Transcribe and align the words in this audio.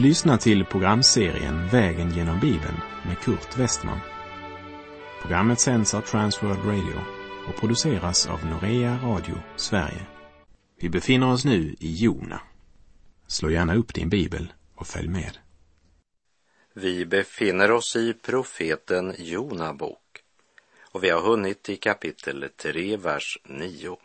Du 0.00 0.06
lyssnar 0.06 0.36
till 0.36 0.64
programserien 0.64 1.68
Vägen 1.68 2.10
genom 2.10 2.40
Bibeln 2.40 2.80
med 3.06 3.18
Kurt 3.18 3.58
Westman. 3.58 4.00
Programmet 5.22 5.60
sänds 5.60 5.94
av 5.94 6.00
Transworld 6.00 6.64
Radio 6.64 7.00
och 7.48 7.60
produceras 7.60 8.26
av 8.26 8.46
Norea 8.46 8.98
Radio 9.02 9.34
Sverige. 9.56 10.06
Vi 10.80 10.88
befinner 10.88 11.32
oss 11.32 11.44
nu 11.44 11.76
i 11.80 11.94
Jona. 11.94 12.40
Slå 13.26 13.50
gärna 13.50 13.74
upp 13.74 13.94
din 13.94 14.08
bibel 14.08 14.52
och 14.74 14.86
följ 14.86 15.08
med. 15.08 15.38
Vi 16.74 17.06
befinner 17.06 17.70
oss 17.70 17.96
i 17.96 18.12
profeten 18.12 19.14
Jona 19.18 19.74
bok 19.74 20.22
och 20.92 21.04
vi 21.04 21.10
har 21.10 21.20
hunnit 21.20 21.62
till 21.62 21.80
kapitel 21.80 22.48
3, 22.56 22.96
vers 22.96 23.38
9. 23.44 23.96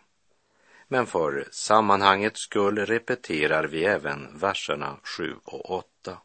Men 0.87 1.05
för 1.05 1.47
sammanhangets 1.51 2.39
skull 2.41 2.85
repeterar 2.85 3.63
vi 3.63 3.85
även 3.85 4.39
verserna 4.39 4.97
7 5.03 5.35
och 5.43 5.71
8. 5.71 6.17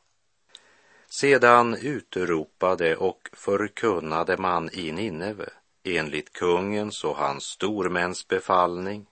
Sedan 1.09 1.75
utropade 1.75 2.97
och 2.97 3.29
förkunnade 3.33 4.37
man 4.37 4.71
i 4.73 4.93
Nineve 4.93 5.51
enligt 5.85 6.33
kungens 6.33 7.05
och 7.05 7.17
hans 7.17 7.45
stormäns 7.45 8.29
befallning. 8.29 9.07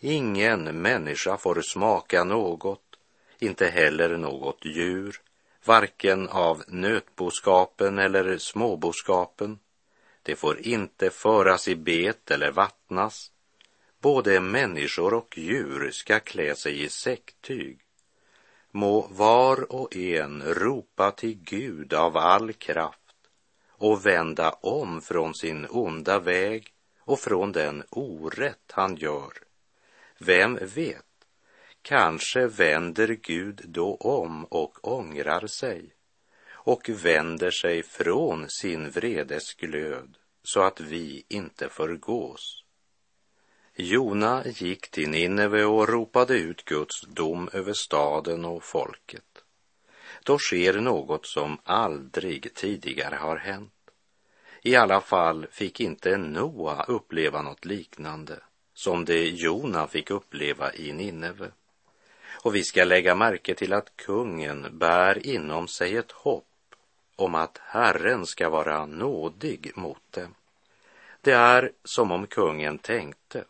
Ingen 0.00 0.82
människa 0.82 1.36
får 1.36 1.60
smaka 1.60 2.24
något, 2.24 2.82
inte 3.38 3.66
heller 3.66 4.16
något 4.16 4.64
djur, 4.64 5.20
varken 5.64 6.28
av 6.28 6.62
nötboskapen 6.68 7.98
eller 7.98 8.38
småboskapen. 8.38 9.58
Det 10.22 10.36
får 10.36 10.60
inte 10.60 11.10
föras 11.10 11.68
i 11.68 11.76
bet 11.76 12.30
eller 12.30 12.50
vattnas. 12.50 13.32
Både 14.00 14.40
människor 14.40 15.14
och 15.14 15.38
djur 15.38 15.90
ska 15.90 16.20
klä 16.20 16.54
sig 16.54 16.82
i 16.82 16.88
säcktyg. 16.88 17.78
Må 18.70 19.08
var 19.10 19.72
och 19.72 19.96
en 19.96 20.42
ropa 20.42 21.10
till 21.10 21.34
Gud 21.34 21.94
av 21.94 22.16
all 22.16 22.52
kraft 22.52 23.16
och 23.68 24.06
vända 24.06 24.50
om 24.50 25.00
från 25.00 25.34
sin 25.34 25.66
onda 25.70 26.18
väg 26.18 26.72
och 27.00 27.20
från 27.20 27.52
den 27.52 27.84
orätt 27.90 28.72
han 28.72 28.96
gör. 28.96 29.32
Vem 30.18 30.58
vet, 30.74 31.04
kanske 31.82 32.46
vänder 32.46 33.18
Gud 33.22 33.60
då 33.64 33.94
om 33.94 34.44
och 34.44 34.88
ångrar 34.88 35.46
sig 35.46 35.94
och 36.50 36.88
vänder 36.88 37.50
sig 37.50 37.82
från 37.82 38.48
sin 38.48 38.90
vredesglöd 38.90 40.16
så 40.42 40.62
att 40.62 40.80
vi 40.80 41.24
inte 41.28 41.68
förgås. 41.68 42.64
Jona 43.80 44.44
gick 44.44 44.90
till 44.90 45.10
Nineve 45.10 45.64
och 45.64 45.88
ropade 45.88 46.34
ut 46.34 46.64
Guds 46.64 47.00
dom 47.00 47.48
över 47.52 47.72
staden 47.72 48.44
och 48.44 48.64
folket. 48.64 49.44
Då 50.22 50.38
sker 50.38 50.80
något 50.80 51.26
som 51.26 51.58
aldrig 51.64 52.54
tidigare 52.54 53.14
har 53.14 53.36
hänt. 53.36 53.72
I 54.62 54.76
alla 54.76 55.00
fall 55.00 55.46
fick 55.50 55.80
inte 55.80 56.16
Noa 56.16 56.84
uppleva 56.84 57.42
något 57.42 57.64
liknande 57.64 58.40
som 58.74 59.04
det 59.04 59.24
Jona 59.24 59.86
fick 59.86 60.10
uppleva 60.10 60.74
i 60.74 60.92
Nineve. 60.92 61.50
Och 62.42 62.54
vi 62.54 62.64
ska 62.64 62.84
lägga 62.84 63.14
märke 63.14 63.54
till 63.54 63.72
att 63.72 63.96
kungen 63.96 64.78
bär 64.78 65.26
inom 65.26 65.68
sig 65.68 65.96
ett 65.96 66.12
hopp 66.12 66.74
om 67.16 67.34
att 67.34 67.58
Herren 67.62 68.26
ska 68.26 68.48
vara 68.48 68.86
nådig 68.86 69.72
mot 69.74 70.12
dem. 70.12 70.34
Det 71.20 71.32
är 71.32 71.72
som 71.84 72.12
om 72.12 72.26
kungen 72.26 72.78
tänkte 72.78 73.44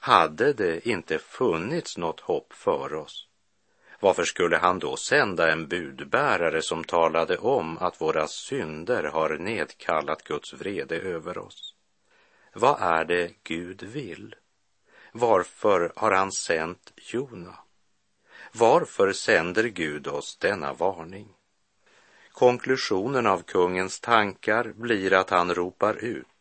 hade 0.00 0.52
det 0.52 0.88
inte 0.88 1.18
funnits 1.18 1.96
något 1.96 2.20
hopp 2.20 2.52
för 2.52 2.94
oss, 2.94 3.28
varför 4.00 4.24
skulle 4.24 4.56
han 4.56 4.78
då 4.78 4.96
sända 4.96 5.52
en 5.52 5.68
budbärare 5.68 6.62
som 6.62 6.84
talade 6.84 7.36
om 7.36 7.78
att 7.78 8.00
våra 8.00 8.26
synder 8.26 9.02
har 9.02 9.38
nedkallat 9.38 10.22
Guds 10.22 10.52
vrede 10.52 10.96
över 10.96 11.38
oss? 11.38 11.74
Vad 12.52 12.76
är 12.80 13.04
det 13.04 13.32
Gud 13.42 13.82
vill? 13.82 14.34
Varför 15.12 15.92
har 15.96 16.12
han 16.12 16.32
sänt 16.32 16.92
Jona? 16.96 17.58
Varför 18.52 19.12
sänder 19.12 19.64
Gud 19.64 20.06
oss 20.06 20.36
denna 20.36 20.72
varning? 20.72 21.28
Konklusionen 22.32 23.26
av 23.26 23.42
kungens 23.42 24.00
tankar 24.00 24.72
blir 24.76 25.12
att 25.12 25.30
han 25.30 25.54
ropar 25.54 25.94
ut 25.94 26.35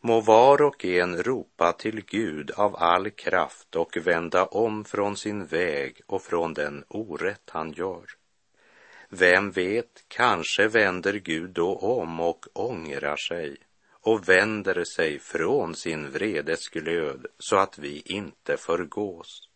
må 0.00 0.20
var 0.20 0.62
och 0.62 0.84
en 0.84 1.22
ropa 1.22 1.72
till 1.72 2.04
Gud 2.04 2.50
av 2.50 2.76
all 2.76 3.10
kraft 3.10 3.76
och 3.76 3.96
vända 3.96 4.44
om 4.44 4.84
från 4.84 5.16
sin 5.16 5.46
väg 5.46 6.00
och 6.06 6.22
från 6.22 6.54
den 6.54 6.84
orätt 6.88 7.50
han 7.50 7.72
gör. 7.72 8.04
Vem 9.08 9.50
vet, 9.50 10.04
kanske 10.08 10.68
vänder 10.68 11.14
Gud 11.14 11.50
då 11.50 11.76
om 11.76 12.20
och 12.20 12.46
ångrar 12.52 13.16
sig 13.16 13.56
och 13.90 14.28
vänder 14.28 14.84
sig 14.84 15.18
från 15.18 15.74
sin 15.74 16.10
vredesglöd 16.10 17.26
så 17.38 17.56
att 17.56 17.78
vi 17.78 18.02
inte 18.04 18.56
förgås. 18.56 19.48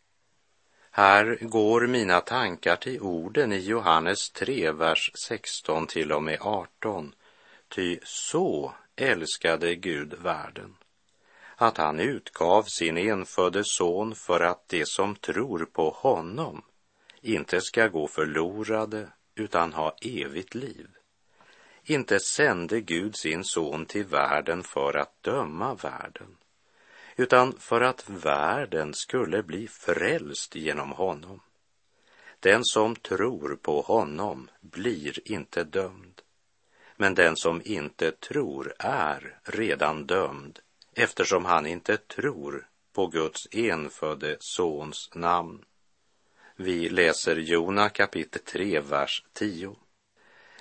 Här 0.91 1.39
går 1.41 1.87
mina 1.87 2.21
tankar 2.21 2.77
till 2.77 3.01
orden 3.01 3.53
i 3.53 3.59
Johannes 3.59 4.31
3, 4.31 4.73
vers 4.73 5.11
16 5.15 5.87
till 5.87 6.13
och 6.13 6.23
med 6.23 6.39
18. 6.41 7.15
Ty 7.69 7.99
så 8.03 8.75
älskade 9.03 9.75
Gud 9.75 10.15
världen, 10.15 10.77
att 11.57 11.77
han 11.77 12.01
utgav 12.01 12.63
sin 12.63 12.99
enfödde 12.99 13.65
son 13.65 14.15
för 14.15 14.41
att 14.41 14.69
de 14.69 14.87
som 14.87 15.17
tror 15.17 15.65
på 15.65 15.91
honom 15.91 16.63
inte 17.21 17.61
ska 17.61 17.89
gå 17.89 18.07
förlorade 18.07 19.09
utan 19.35 19.73
ha 19.73 19.97
evigt 20.01 20.55
liv. 20.55 20.89
Inte 21.85 22.21
sände 22.21 22.81
Gud 22.81 23.17
sin 23.17 23.45
son 23.45 23.87
till 23.87 24.05
världen 24.05 24.63
för 24.63 24.97
att 24.97 25.23
döma 25.23 25.75
världen, 25.75 26.37
utan 27.17 27.53
för 27.59 27.81
att 27.81 28.09
världen 28.09 28.95
skulle 28.95 29.43
bli 29.43 29.69
frälst 29.69 30.55
genom 30.55 30.93
honom. 30.93 31.41
Den 32.41 32.65
som 32.65 32.97
tror 32.97 33.57
på 33.63 33.81
honom 33.81 34.51
blir 34.61 35.33
inte 35.33 35.65
dömd. 35.65 36.12
Men 37.03 37.15
den 37.15 37.37
som 37.37 37.63
inte 37.65 38.11
tror 38.11 38.75
är 38.79 39.39
redan 39.43 40.07
dömd 40.07 40.59
eftersom 40.95 41.45
han 41.45 41.67
inte 41.67 41.97
tror 41.97 42.69
på 42.93 43.07
Guds 43.07 43.49
enfödde 43.51 44.37
sons 44.41 45.11
namn. 45.15 45.65
Vi 46.57 46.89
läser 46.89 47.37
Jona 47.37 47.89
kapitel 47.89 48.43
3, 48.43 48.81
vers 48.81 49.25
10. 49.33 49.77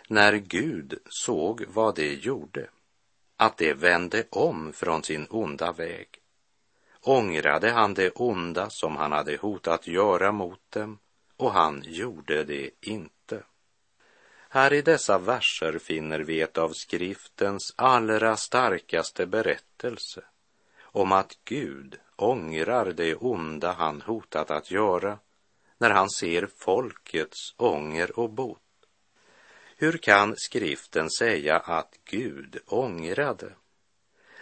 När 0.08 0.34
Gud 0.34 1.00
såg 1.10 1.66
vad 1.68 1.96
de 1.96 2.14
gjorde, 2.14 2.70
att 3.38 3.58
de 3.58 3.74
vände 3.74 4.26
om 4.30 4.74
från 4.74 5.04
sin 5.04 5.28
onda 5.30 5.72
väg, 5.72 6.08
ångrade 7.02 7.72
han 7.72 7.94
det 7.94 8.12
onda 8.12 8.70
som 8.70 8.96
han 8.96 9.12
hade 9.12 9.38
hotat 9.38 9.88
göra 9.88 10.32
mot 10.32 10.72
dem 10.72 10.98
och 11.38 11.52
han 11.52 11.84
gjorde 11.86 12.44
det 12.44 12.70
inte. 12.82 13.21
Här 14.54 14.74
i 14.74 14.82
dessa 14.82 15.18
verser 15.18 15.80
finner 15.80 16.20
vi 16.20 16.42
ett 16.42 16.58
av 16.58 16.70
skriftens 16.70 17.74
allra 17.76 18.38
starkaste 18.38 19.26
berättelse 19.26 20.24
om 20.82 21.12
att 21.12 21.32
Gud 21.46 22.00
ångrar 22.16 22.94
det 22.94 23.16
onda 23.16 23.72
han 23.72 24.02
hotat 24.02 24.52
att 24.52 24.72
göra 24.72 25.20
när 25.78 25.90
han 25.90 26.10
ser 26.10 26.50
folkets 26.58 27.54
ånger 27.58 28.20
och 28.20 28.30
bot. 28.30 28.60
Hur 29.78 29.98
kan 29.98 30.36
skriften 30.38 31.10
säga 31.10 31.58
att 31.58 31.94
Gud 32.06 32.60
ångrade? 32.68 33.54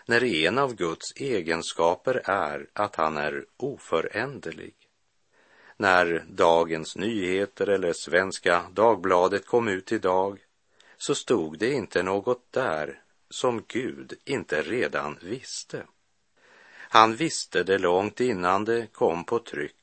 När 0.05 0.23
en 0.23 0.57
av 0.57 0.75
Guds 0.75 1.11
egenskaper 1.15 2.21
är 2.25 2.67
att 2.73 2.95
han 2.95 3.17
är 3.17 3.45
oföränderlig 3.57 4.78
när 5.79 6.25
Dagens 6.27 6.95
Nyheter 6.95 7.67
eller 7.67 7.93
Svenska 7.93 8.65
Dagbladet 8.71 9.45
kom 9.45 9.67
ut 9.67 9.91
idag 9.91 10.39
så 10.97 11.15
stod 11.15 11.59
det 11.59 11.73
inte 11.73 12.03
något 12.03 12.51
där 12.51 13.01
som 13.29 13.63
Gud 13.67 14.13
inte 14.25 14.61
redan 14.61 15.17
visste. 15.21 15.83
Han 16.71 17.15
visste 17.15 17.63
det 17.63 17.77
långt 17.77 18.19
innan 18.19 18.65
det 18.65 18.87
kom 18.93 19.23
på 19.23 19.39
tryck 19.39 19.75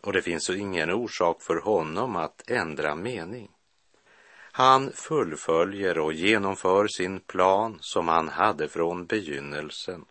och 0.00 0.12
det 0.12 0.22
finns 0.22 0.50
ingen 0.50 0.90
orsak 0.90 1.42
för 1.42 1.56
honom 1.56 2.16
att 2.16 2.50
ändra 2.50 2.94
mening. 2.94 3.50
Han 4.52 4.92
fullföljer 4.92 5.98
och 5.98 6.12
genomför 6.12 6.88
sin 6.88 7.20
plan 7.20 7.78
som 7.80 8.08
han 8.08 8.28
hade 8.28 8.68
från 8.68 9.06
begynnelsen. 9.06 10.04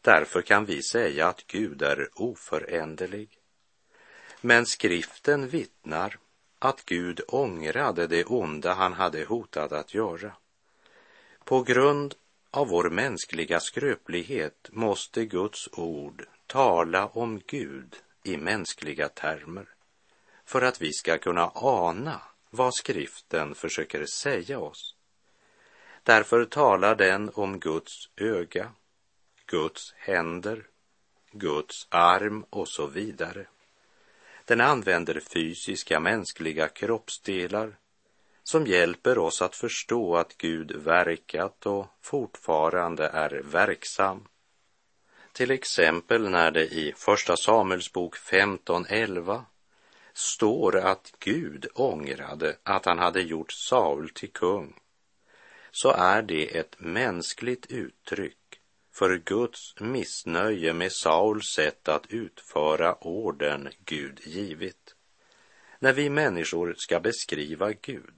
Därför 0.00 0.42
kan 0.42 0.64
vi 0.64 0.82
säga 0.82 1.28
att 1.28 1.46
Gud 1.46 1.82
är 1.82 2.08
oföränderlig. 2.14 3.37
Men 4.40 4.66
skriften 4.66 5.48
vittnar 5.48 6.18
att 6.58 6.84
Gud 6.84 7.20
ångrade 7.28 8.06
det 8.06 8.24
onda 8.24 8.72
han 8.74 8.92
hade 8.92 9.24
hotat 9.24 9.72
att 9.72 9.94
göra. 9.94 10.32
På 11.44 11.62
grund 11.62 12.14
av 12.50 12.68
vår 12.68 12.90
mänskliga 12.90 13.60
skröplighet 13.60 14.68
måste 14.72 15.24
Guds 15.24 15.68
ord 15.72 16.26
tala 16.46 17.06
om 17.06 17.40
Gud 17.46 17.96
i 18.22 18.36
mänskliga 18.36 19.08
termer. 19.08 19.66
för 20.44 20.62
att 20.62 20.82
vi 20.82 20.92
ska 20.92 21.18
kunna 21.18 21.50
ana 21.54 22.20
vad 22.50 22.74
skriften 22.74 23.54
försöker 23.54 24.06
säga 24.06 24.58
oss. 24.58 24.94
Därför 26.02 26.44
talar 26.44 26.94
den 26.94 27.30
om 27.34 27.60
Guds 27.60 28.08
öga, 28.16 28.72
Guds 29.46 29.94
händer, 29.96 30.66
Guds 31.30 31.86
arm 31.90 32.44
och 32.50 32.68
så 32.68 32.86
vidare. 32.86 33.46
Den 34.48 34.60
använder 34.60 35.20
fysiska 35.20 36.00
mänskliga 36.00 36.68
kroppsdelar 36.68 37.76
som 38.42 38.66
hjälper 38.66 39.18
oss 39.18 39.42
att 39.42 39.56
förstå 39.56 40.16
att 40.16 40.36
Gud 40.36 40.72
verkat 40.72 41.66
och 41.66 41.86
fortfarande 42.00 43.06
är 43.06 43.42
verksam. 43.44 44.28
Till 45.32 45.50
exempel 45.50 46.30
när 46.30 46.50
det 46.50 46.66
i 46.66 46.92
Första 46.96 47.36
Samuelsbok 47.36 48.16
15.11 48.16 49.42
står 50.12 50.76
att 50.76 51.12
Gud 51.18 51.66
ångrade 51.74 52.56
att 52.62 52.84
han 52.84 52.98
hade 52.98 53.22
gjort 53.22 53.52
Saul 53.52 54.10
till 54.10 54.32
kung, 54.32 54.80
så 55.70 55.90
är 55.90 56.22
det 56.22 56.58
ett 56.58 56.74
mänskligt 56.78 57.66
uttryck 57.66 58.37
för 58.98 59.16
Guds 59.16 59.80
missnöje 59.80 60.72
med 60.72 60.92
Sauls 60.92 61.46
sätt 61.46 61.88
att 61.88 62.06
utföra 62.06 63.04
orden 63.04 63.68
Gud 63.84 64.20
givit. 64.24 64.94
När 65.78 65.92
vi 65.92 66.10
människor 66.10 66.74
ska 66.78 67.00
beskriva 67.00 67.72
Gud 67.72 68.14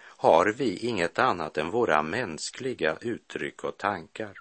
har 0.00 0.46
vi 0.46 0.76
inget 0.76 1.18
annat 1.18 1.58
än 1.58 1.70
våra 1.70 2.02
mänskliga 2.02 2.98
uttryck 3.00 3.64
och 3.64 3.78
tankar. 3.78 4.38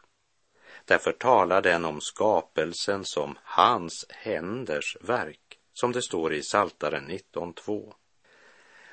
Därför 0.85 1.12
talar 1.12 1.62
den 1.62 1.85
om 1.85 2.01
skapelsen 2.01 3.06
som 3.06 3.38
hans 3.44 4.06
händers 4.09 4.97
verk, 5.01 5.59
som 5.73 5.91
det 5.91 6.01
står 6.01 6.33
i 6.33 6.44
Saltaren 6.44 7.07
19.2. 7.07 7.94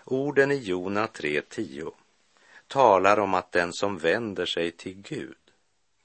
Orden 0.05 0.51
i 0.51 0.57
Jona 0.57 1.07
3.10 1.07 1.93
talar 2.67 3.19
om 3.19 3.35
att 3.35 3.53
den 3.53 3.73
som 3.73 3.99
vänder 3.99 4.47
sig 4.47 4.71
till 4.71 4.95
Gud 4.95 5.44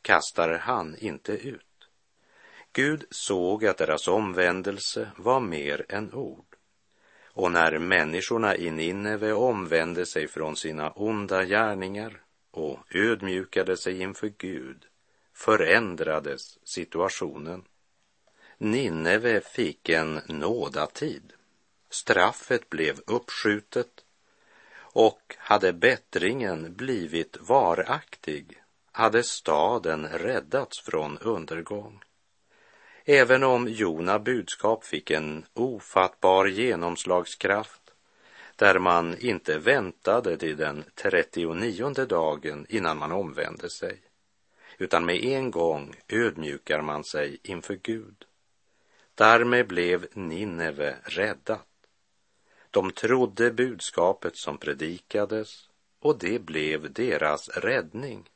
kastar 0.02 0.50
han 0.50 0.96
inte 1.00 1.32
ut. 1.32 1.66
Gud 2.74 3.06
såg 3.10 3.66
att 3.66 3.78
deras 3.78 4.08
omvändelse 4.08 5.12
var 5.16 5.40
mer 5.40 5.86
än 5.90 6.14
ord. 6.14 6.56
Och 7.24 7.52
när 7.52 7.80
människorna 7.80 8.56
i 8.56 8.72
Nineve 8.72 9.34
omvände 9.34 10.06
sig 10.06 10.28
från 10.28 10.56
sina 10.56 10.92
onda 10.92 11.46
gärningar 11.46 12.22
och 12.52 12.80
ödmjukade 12.96 13.78
sig 13.78 14.02
inför 14.02 14.34
Gud 14.38 14.86
förändrades 15.34 16.60
situationen. 16.64 17.64
Nineve 18.58 19.42
fick 19.42 19.90
en 19.90 20.22
nådatid. 20.28 21.34
Straffet 21.90 22.70
blev 22.70 23.00
uppskjutet 23.08 24.06
och 24.76 25.36
hade 25.38 25.74
bättringen 25.74 26.76
blivit 26.76 27.38
varaktig 27.40 28.59
hade 29.00 29.24
staden 29.24 30.08
räddats 30.08 30.80
från 30.80 31.18
undergång. 31.18 32.04
Även 33.06 33.44
om 33.44 33.68
Jona 33.68 34.20
budskap 34.20 34.84
fick 34.84 35.12
en 35.12 35.46
ofattbar 35.54 36.46
genomslagskraft 36.46 37.82
där 38.56 38.80
man 38.80 39.18
inte 39.18 39.58
väntade 39.58 40.38
till 40.38 40.58
den 40.58 40.84
trettionionde 40.96 42.06
dagen 42.06 42.66
innan 42.70 42.98
man 42.98 43.12
omvände 43.12 43.70
sig, 43.70 44.02
utan 44.78 45.06
med 45.06 45.24
en 45.24 45.52
gång 45.52 45.96
ödmjukar 46.08 46.82
man 46.82 47.04
sig 47.04 47.40
inför 47.44 47.76
Gud. 47.76 48.26
Därmed 49.16 49.68
blev 49.68 50.08
Nineve 50.14 50.96
räddat. 51.04 51.68
De 52.72 52.92
trodde 52.92 53.52
budskapet 53.52 54.38
som 54.38 54.58
predikades 54.58 55.70
och 56.00 56.20
det 56.20 56.40
blev 56.40 56.94
deras 56.94 57.50
räddning. 57.50 58.30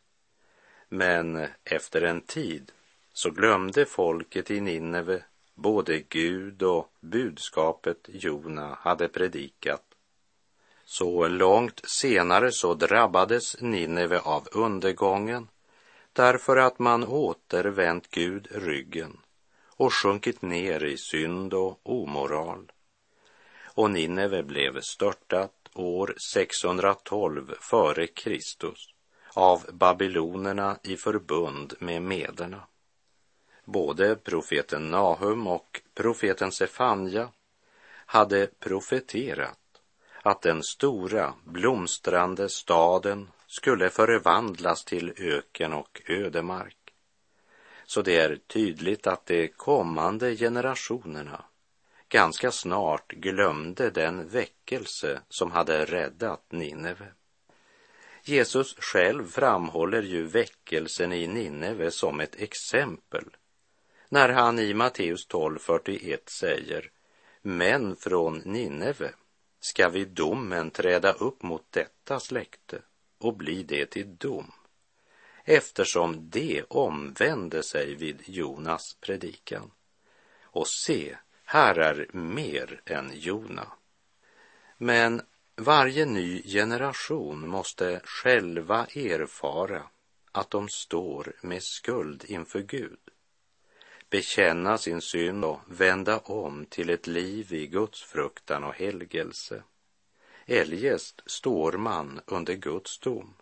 Men 0.96 1.48
efter 1.64 2.02
en 2.02 2.22
tid 2.22 2.72
så 3.14 3.30
glömde 3.30 3.86
folket 3.86 4.52
i 4.52 4.62
Nineve 4.62 5.24
både 5.56 6.00
Gud 6.00 6.64
och 6.64 6.94
budskapet 7.00 7.98
Jona 8.08 8.78
hade 8.82 9.08
predikat. 9.08 9.84
Så 10.86 11.28
långt 11.28 11.82
senare 11.84 12.52
så 12.52 12.74
drabbades 12.74 13.62
Nineve 13.62 14.20
av 14.20 14.48
undergången 14.52 15.48
därför 16.14 16.58
att 16.58 16.80
man 16.80 17.04
återvänt 17.04 18.12
Gud 18.12 18.48
ryggen 18.52 19.20
och 19.68 19.94
sjunkit 19.94 20.42
ner 20.42 20.84
i 20.84 20.98
synd 20.98 21.54
och 21.54 21.80
omoral. 21.84 22.72
Och 23.64 23.92
Nineve 23.92 24.44
blev 24.44 24.82
störtat 24.82 25.70
år 25.74 26.16
612 26.34 27.54
före 27.60 28.08
Kristus 28.08 28.93
av 29.34 29.66
babylonerna 29.72 30.80
i 30.84 30.98
förbund 30.98 31.74
med 31.80 32.02
mederna. 32.02 32.64
Både 33.66 34.16
profeten 34.16 34.92
Nahum 34.92 35.48
och 35.48 35.82
profeten 35.94 36.52
Sefanja 36.52 37.30
hade 38.06 38.48
profeterat 38.60 39.60
att 40.22 40.42
den 40.42 40.64
stora 40.64 41.34
blomstrande 41.44 42.50
staden 42.50 43.30
skulle 43.48 43.90
förvandlas 43.90 44.86
till 44.86 45.14
öken 45.18 45.74
och 45.74 46.02
ödemark. 46.06 46.78
Så 47.86 48.02
det 48.02 48.18
är 48.18 48.36
tydligt 48.36 49.08
att 49.08 49.26
de 49.26 49.48
kommande 49.48 50.36
generationerna 50.36 51.46
ganska 52.10 52.52
snart 52.52 53.12
glömde 53.12 53.90
den 53.90 54.28
väckelse 54.28 55.22
som 55.30 55.52
hade 55.52 55.86
räddat 55.86 56.52
Nineve. 56.52 57.08
Jesus 58.26 58.76
själv 58.78 59.28
framhåller 59.28 60.02
ju 60.02 60.24
väckelsen 60.24 61.14
i 61.14 61.28
Nineve 61.28 61.92
som 61.92 62.20
ett 62.20 62.42
exempel 62.42 63.26
när 64.10 64.30
han 64.30 64.60
i 64.60 64.74
Matteus 64.74 65.28
12.41 65.28 66.18
säger 66.26 66.92
Men 67.42 67.96
från 67.96 68.38
Nineve 68.38 69.14
ska 69.60 69.90
vid 69.90 70.08
domen 70.08 70.72
träda 70.72 71.12
upp 71.12 71.44
mot 71.44 71.72
detta 71.72 72.20
släkte 72.20 72.82
och 73.18 73.38
bli 73.38 73.64
det 73.64 73.86
till 73.86 74.16
dom 74.16 74.52
eftersom 75.44 76.30
det 76.30 76.64
omvände 76.70 77.64
sig 77.64 77.96
vid 77.96 78.22
Jonas 78.26 78.98
predikan. 79.02 79.72
Och 80.42 80.68
se, 80.68 81.18
här 81.46 81.76
är 81.76 82.08
mer 82.12 82.82
än 82.86 83.12
Jona. 83.14 83.68
Men 84.78 85.22
varje 85.56 86.06
ny 86.06 86.44
generation 86.44 87.48
måste 87.48 88.02
själva 88.04 88.86
erfara 88.86 89.84
att 90.32 90.50
de 90.50 90.70
står 90.70 91.34
med 91.42 91.64
skuld 91.64 92.26
inför 92.28 92.60
Gud 92.60 93.00
bekänna 94.14 94.78
sin 94.78 95.02
synd 95.02 95.46
och 95.46 95.60
vända 95.68 96.20
om 96.20 96.66
till 96.66 96.90
ett 96.90 97.08
liv 97.08 97.54
i 97.54 97.68
Guds 97.68 98.04
fruktan 98.04 98.64
och 98.64 98.76
helgelse. 98.76 99.64
Eljest 100.46 101.22
står 101.26 101.72
man 101.72 102.22
under 102.26 102.54
Guds 102.54 103.00
dom. 103.00 103.34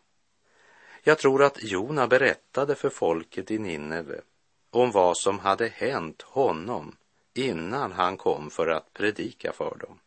Jag 1.03 1.17
tror 1.17 1.43
att 1.43 1.63
Jona 1.63 2.07
berättade 2.07 2.75
för 2.75 2.89
folket 2.89 3.51
i 3.51 3.59
Nineve 3.59 4.21
om 4.69 4.91
vad 4.91 5.17
som 5.17 5.39
hade 5.39 5.67
hänt 5.67 6.21
honom 6.21 6.95
innan 7.33 7.91
han 7.91 8.17
kom 8.17 8.49
för 8.49 8.67
att 8.67 8.93
predika 8.93 9.53
för 9.53 9.75
dem. 9.75 9.99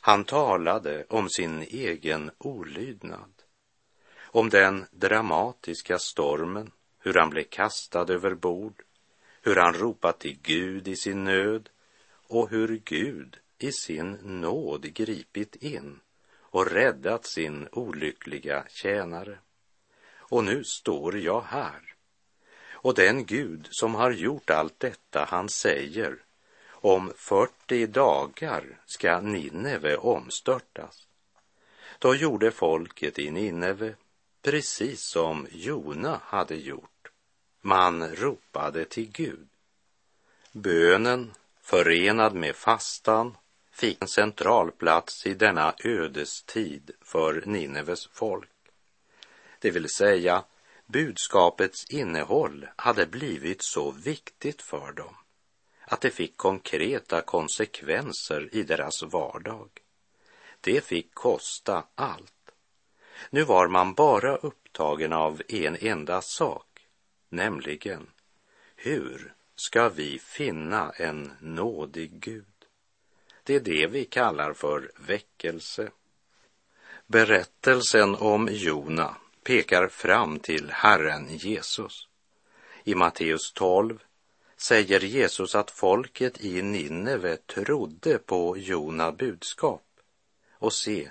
Han 0.00 0.24
talade 0.24 1.04
om 1.08 1.28
sin 1.28 1.62
egen 1.62 2.30
olydnad, 2.38 3.32
om 4.20 4.48
den 4.48 4.86
dramatiska 4.90 5.98
stormen, 5.98 6.70
hur 6.98 7.14
han 7.14 7.30
blev 7.30 7.44
kastad 7.44 8.12
över 8.12 8.34
bord, 8.34 8.82
hur 9.42 9.56
han 9.56 9.74
ropat 9.74 10.20
till 10.20 10.38
Gud 10.42 10.88
i 10.88 10.96
sin 10.96 11.24
nöd 11.24 11.68
och 12.28 12.50
hur 12.50 12.80
Gud 12.84 13.36
i 13.58 13.72
sin 13.72 14.12
nåd 14.22 14.94
gripit 14.94 15.56
in 15.56 16.00
och 16.32 16.66
räddat 16.66 17.26
sin 17.26 17.68
olyckliga 17.72 18.64
tjänare. 18.68 19.38
Och 20.16 20.44
nu 20.44 20.64
står 20.64 21.18
jag 21.18 21.40
här. 21.40 21.94
Och 22.82 22.94
den 22.94 23.26
Gud 23.26 23.68
som 23.70 23.94
har 23.94 24.10
gjort 24.10 24.50
allt 24.50 24.80
detta, 24.80 25.24
han 25.28 25.48
säger, 25.48 26.24
om 26.80 27.12
40 27.16 27.86
dagar 27.86 28.80
ska 28.86 29.20
Nineve 29.20 29.96
omstörtas. 29.96 31.06
Då 31.98 32.14
gjorde 32.14 32.50
folket 32.50 33.18
i 33.18 33.30
Nineve 33.30 33.94
precis 34.42 35.00
som 35.00 35.46
Jona 35.50 36.20
hade 36.24 36.56
gjort. 36.56 37.10
Man 37.60 38.08
ropade 38.08 38.84
till 38.84 39.10
Gud. 39.10 39.48
Bönen, 40.52 41.32
förenad 41.62 42.34
med 42.34 42.56
fastan, 42.56 43.36
fick 43.72 44.02
en 44.02 44.08
central 44.08 44.70
plats 44.70 45.26
i 45.26 45.34
denna 45.34 45.74
ödestid 45.84 46.90
för 47.00 47.42
Nineves 47.46 48.08
folk. 48.12 48.48
Det 49.58 49.70
vill 49.70 49.88
säga, 49.88 50.44
budskapets 50.86 51.90
innehåll 51.90 52.66
hade 52.76 53.06
blivit 53.06 53.62
så 53.62 53.90
viktigt 53.90 54.62
för 54.62 54.92
dem 54.92 55.14
att 55.90 56.00
det 56.00 56.10
fick 56.10 56.36
konkreta 56.36 57.20
konsekvenser 57.20 58.48
i 58.52 58.62
deras 58.62 59.02
vardag. 59.02 59.68
Det 60.60 60.84
fick 60.84 61.14
kosta 61.14 61.84
allt. 61.94 62.50
Nu 63.30 63.42
var 63.42 63.68
man 63.68 63.94
bara 63.94 64.36
upptagen 64.36 65.12
av 65.12 65.42
en 65.48 65.76
enda 65.80 66.22
sak, 66.22 66.86
nämligen 67.28 68.10
hur 68.76 69.34
ska 69.54 69.88
vi 69.88 70.18
finna 70.18 70.90
en 70.90 71.32
nådig 71.40 72.10
Gud? 72.20 72.66
Det 73.42 73.54
är 73.54 73.60
det 73.60 73.86
vi 73.86 74.04
kallar 74.04 74.52
för 74.52 74.92
väckelse. 74.96 75.90
Berättelsen 77.06 78.14
om 78.14 78.48
Jona 78.50 79.16
pekar 79.42 79.88
fram 79.88 80.38
till 80.38 80.70
Herren 80.70 81.36
Jesus. 81.36 82.08
I 82.84 82.94
Matteus 82.94 83.52
12 83.52 83.98
säger 84.60 85.00
Jesus 85.00 85.54
att 85.54 85.70
folket 85.70 86.44
i 86.44 86.62
Nineve 86.62 87.36
trodde 87.36 88.18
på 88.18 88.56
Jona 88.56 89.12
budskap. 89.12 89.84
Och 90.52 90.72
se, 90.72 91.10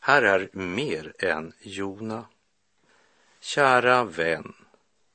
här 0.00 0.22
är 0.22 0.48
mer 0.52 1.14
än 1.18 1.52
Jona. 1.60 2.24
Kära 3.40 4.04
vän, 4.04 4.54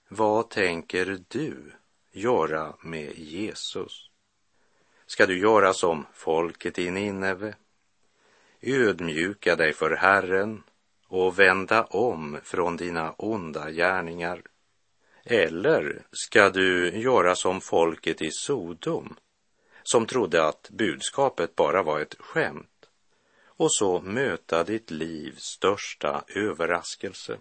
vad 0.07 0.49
tänker 0.49 1.19
du 1.27 1.71
göra 2.11 2.75
med 2.81 3.17
Jesus? 3.17 4.09
Ska 5.05 5.25
du 5.25 5.39
göra 5.39 5.73
som 5.73 6.05
folket 6.13 6.79
i 6.79 6.91
Nineve? 6.91 7.55
Ödmjuka 8.61 9.55
dig 9.55 9.73
för 9.73 9.91
Herren 9.91 10.63
och 11.07 11.39
vända 11.39 11.83
om 11.83 12.37
från 12.43 12.77
dina 12.77 13.11
onda 13.11 13.71
gärningar. 13.71 14.41
Eller 15.27 16.01
ska 16.11 16.49
du 16.49 16.97
göra 16.97 17.35
som 17.35 17.61
folket 17.61 18.21
i 18.21 18.31
Sodom 18.31 19.15
som 19.83 20.05
trodde 20.05 20.47
att 20.47 20.69
budskapet 20.69 21.55
bara 21.55 21.83
var 21.83 21.99
ett 21.99 22.15
skämt 22.19 22.89
och 23.45 23.73
så 23.73 24.01
möta 24.01 24.63
ditt 24.63 24.91
livs 24.91 25.43
största 25.43 26.23
överraskelse. 26.27 27.37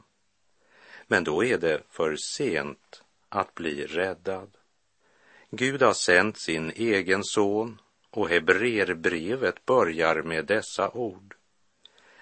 Men 1.07 1.25
då 1.25 1.45
är 1.45 1.59
det 1.59 1.83
för 1.91 2.17
sent 2.17 3.03
att 3.29 3.55
bli 3.55 3.87
räddad. 3.87 4.57
Gud 5.50 5.83
har 5.83 5.95
sänt 5.95 6.41
sin 6.41 6.71
egen 6.71 7.25
son 7.25 7.81
och 8.11 8.29
Hebreerbrevet 8.29 9.67
börjar 9.67 10.23
med 10.23 10.47
dessa 10.47 10.91
ord. 10.91 11.35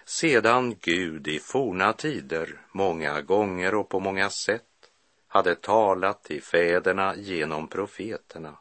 Sedan 0.05 0.77
Gud 0.81 1.29
i 1.29 1.39
forna 1.39 1.93
tider 1.93 2.61
många 2.73 3.21
gånger 3.21 3.75
och 3.75 3.89
på 3.89 4.01
många 4.01 4.31
sätt 4.31 4.72
hade 5.33 5.55
talat 5.55 6.23
till 6.23 6.43
fäderna 6.43 7.17
genom 7.17 7.69
profeterna 7.69 8.59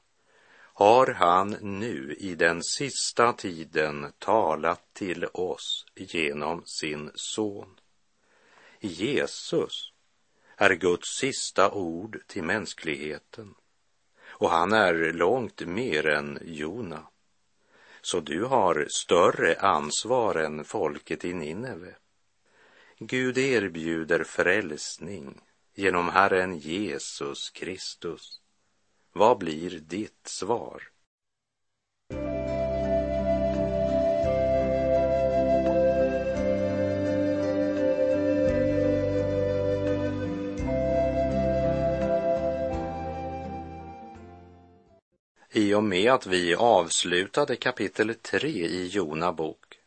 har 0.74 1.08
han 1.08 1.58
nu 1.62 2.16
i 2.20 2.36
den 2.36 2.64
sista 2.64 3.34
tiden 3.34 4.14
talat 4.20 4.94
till 4.94 5.26
oss 5.26 5.86
genom 5.96 6.66
sin 6.66 7.12
son. 7.16 7.80
Jesus 8.80 9.92
är 10.56 10.74
Guds 10.74 11.18
sista 11.20 11.72
ord 11.72 12.20
till 12.28 12.44
mänskligheten 12.44 13.54
och 14.26 14.50
han 14.50 14.74
är 14.74 15.14
långt 15.14 15.62
mer 15.62 16.08
än 16.08 16.40
Jona. 16.42 17.08
Så 18.02 18.20
du 18.20 18.44
har 18.44 18.88
större 18.90 19.56
ansvar 19.60 20.36
än 20.36 20.64
folket 20.64 21.26
i 21.26 21.34
Nineve. 21.34 21.96
Gud 23.00 23.38
erbjuder 23.38 24.24
frälsning 24.24 25.42
genom 25.82 26.10
Herren 26.10 26.58
Jesus 26.58 27.50
Kristus. 27.50 28.42
Vad 29.14 29.38
blir 29.38 29.70
ditt 29.70 30.28
svar? 30.28 30.84
I 45.54 45.74
och 45.74 45.84
med 45.84 46.12
att 46.12 46.26
vi 46.26 46.56
avslutade 46.56 47.56
kapitel 47.56 48.16
3 48.16 48.48
i 48.50 48.88
Jona 48.88 49.34
bok 49.34 49.80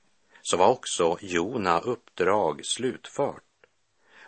så 0.42 0.56
var 0.56 0.68
också 0.68 1.18
Jona 1.20 1.80
uppdrag 1.80 2.66
slutfört. 2.66 3.53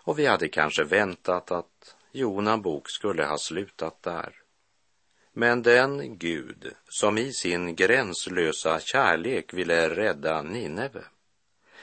Och 0.07 0.19
vi 0.19 0.27
hade 0.27 0.49
kanske 0.49 0.85
väntat 0.85 1.51
att 1.51 1.97
Jona 2.13 2.59
bok 2.59 2.91
skulle 2.91 3.25
ha 3.25 3.39
slutat 3.39 4.03
där. 4.03 4.35
Men 5.33 5.63
den 5.63 6.19
Gud 6.19 6.75
som 6.89 7.19
i 7.19 7.33
sin 7.33 7.77
gränslösa 7.77 8.81
kärlek 8.81 9.55
ville 9.55 9.89
rädda 9.89 10.43
Nineve 10.43 11.05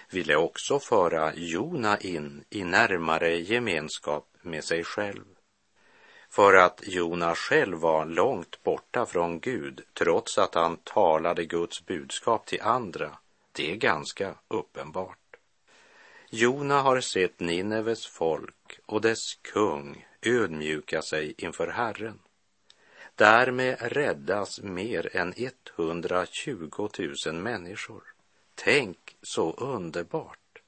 ville 0.09 0.35
också 0.35 0.79
föra 0.79 1.33
Jona 1.35 1.97
in 1.97 2.43
i 2.49 2.63
närmare 2.63 3.35
gemenskap 3.35 4.27
med 4.41 4.63
sig 4.63 4.83
själv 4.83 5.25
för 6.29 6.53
att 6.53 6.81
Jona 6.83 7.35
själv 7.35 7.77
var 7.77 8.05
långt 8.05 8.63
borta 8.63 9.05
från 9.05 9.39
Gud 9.39 9.81
trots 9.93 10.37
att 10.37 10.55
han 10.55 10.77
talade 10.77 11.45
Guds 11.45 11.85
budskap 11.85 12.45
till 12.45 12.61
andra, 12.61 13.17
det 13.51 13.71
är 13.71 13.75
ganska 13.75 14.35
uppenbart. 14.47 15.22
Jona 16.35 16.81
har 16.81 17.01
sett 17.01 17.39
Nineves 17.39 18.05
folk 18.05 18.79
och 18.85 19.01
dess 19.01 19.35
kung 19.35 20.05
ödmjuka 20.21 21.01
sig 21.01 21.33
inför 21.37 21.67
Herren. 21.67 22.19
Därmed 23.15 23.77
räddas 23.81 24.61
mer 24.61 25.15
än 25.15 25.33
120 25.37 26.89
000 27.25 27.35
människor. 27.35 28.03
Tänk 28.55 29.17
så 29.21 29.51
underbart 29.51 30.61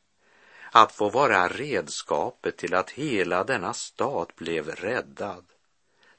att 0.71 0.91
få 0.91 1.09
vara 1.09 1.47
redskapet 1.47 2.57
till 2.57 2.73
att 2.73 2.91
hela 2.91 3.43
denna 3.43 3.73
stat 3.73 4.35
blev 4.35 4.69
räddad 4.69 5.45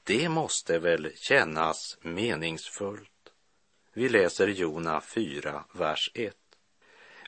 det 0.03 0.29
måste 0.29 0.79
väl 0.79 1.11
kännas 1.15 1.97
meningsfullt. 2.01 3.31
Vi 3.93 4.09
läser 4.09 4.47
Jona 4.47 5.01
4, 5.01 5.63
vers 5.73 6.11
1. 6.13 6.35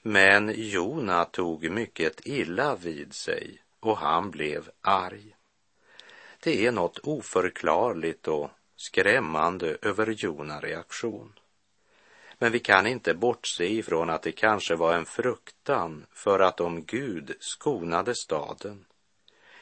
Men 0.01 0.53
Jona 0.55 1.25
tog 1.25 1.69
mycket 1.71 2.27
illa 2.27 2.75
vid 2.75 3.13
sig 3.13 3.61
och 3.79 3.97
han 3.97 4.31
blev 4.31 4.69
arg. 4.81 5.35
Det 6.39 6.65
är 6.65 6.71
något 6.71 6.99
oförklarligt 6.99 8.27
och 8.27 8.51
skrämmande 8.75 9.77
över 9.81 10.07
Jona 10.07 10.59
reaktion. 10.59 11.33
Men 12.37 12.51
vi 12.51 12.59
kan 12.59 12.87
inte 12.87 13.13
bortse 13.13 13.65
ifrån 13.65 14.09
att 14.09 14.21
det 14.21 14.31
kanske 14.31 14.75
var 14.75 14.93
en 14.93 15.05
fruktan 15.05 16.05
för 16.11 16.39
att 16.39 16.61
om 16.61 16.83
Gud 16.83 17.35
skonade 17.39 18.15
staden 18.15 18.85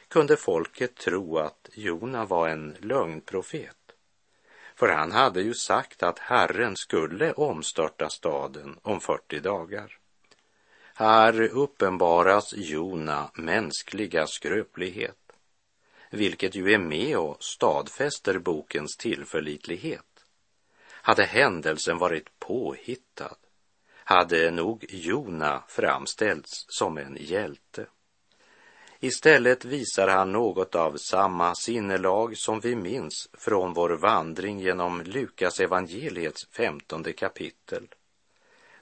kunde 0.08 0.36
folket 0.36 0.94
tro 0.94 1.38
att 1.38 1.68
Jona 1.72 2.24
var 2.24 2.48
en 2.48 2.76
lögnprofet. 2.80 3.76
För 4.74 4.88
han 4.88 5.12
hade 5.12 5.42
ju 5.42 5.54
sagt 5.54 6.02
att 6.02 6.18
Herren 6.18 6.76
skulle 6.76 7.32
omstörta 7.32 8.10
staden 8.10 8.78
om 8.82 9.00
40 9.00 9.40
dagar. 9.40 9.97
Här 10.98 11.40
uppenbaras 11.40 12.54
Jona 12.56 13.30
mänskliga 13.34 14.26
skröplighet, 14.26 15.32
vilket 16.10 16.54
ju 16.54 16.72
är 16.72 16.78
med 16.78 17.16
och 17.16 17.42
stadfäster 17.42 18.38
bokens 18.38 18.96
tillförlitlighet. 18.96 20.24
Hade 20.90 21.24
händelsen 21.24 21.98
varit 21.98 22.38
påhittad 22.38 23.36
hade 24.04 24.50
nog 24.50 24.86
Jona 24.88 25.62
framställts 25.68 26.64
som 26.68 26.98
en 26.98 27.16
hjälte. 27.20 27.86
Istället 29.00 29.64
visar 29.64 30.08
han 30.08 30.32
något 30.32 30.74
av 30.74 30.96
samma 30.96 31.54
sinnelag 31.54 32.36
som 32.36 32.60
vi 32.60 32.76
minns 32.76 33.28
från 33.32 33.72
vår 33.72 33.90
vandring 33.90 34.58
genom 34.60 35.02
Lukas 35.02 35.60
evangeliets 35.60 36.48
femtonde 36.50 37.12
kapitel, 37.12 37.88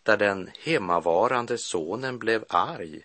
där 0.06 0.16
den 0.16 0.50
hemmavarande 0.58 1.58
sonen 1.58 2.18
blev 2.18 2.44
arg 2.48 3.00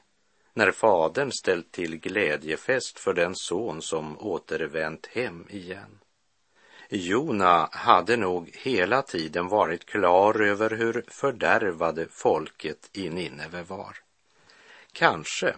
när 0.53 0.71
fadern 0.71 1.31
ställt 1.31 1.71
till 1.71 1.97
glädjefest 1.97 2.99
för 2.99 3.13
den 3.13 3.35
son 3.35 3.81
som 3.81 4.19
återvänt 4.19 5.07
hem 5.07 5.47
igen. 5.49 5.99
Jona 6.89 7.69
hade 7.71 8.17
nog 8.17 8.49
hela 8.53 9.01
tiden 9.01 9.47
varit 9.47 9.85
klar 9.85 10.41
över 10.41 10.69
hur 10.69 11.05
fördärvade 11.07 12.07
folket 12.11 12.89
i 12.93 13.09
Nineve 13.09 13.63
var. 13.63 13.97
Kanske 14.91 15.55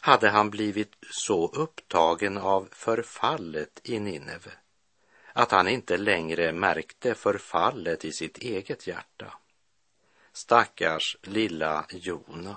hade 0.00 0.30
han 0.30 0.50
blivit 0.50 0.92
så 1.10 1.48
upptagen 1.48 2.38
av 2.38 2.68
förfallet 2.72 3.80
i 3.84 4.00
Nineve 4.00 4.52
att 5.32 5.50
han 5.50 5.68
inte 5.68 5.96
längre 5.96 6.52
märkte 6.52 7.14
förfallet 7.14 8.04
i 8.04 8.12
sitt 8.12 8.38
eget 8.38 8.86
hjärta. 8.86 9.34
Stackars 10.36 11.16
lilla 11.22 11.86
Jona. 11.90 12.56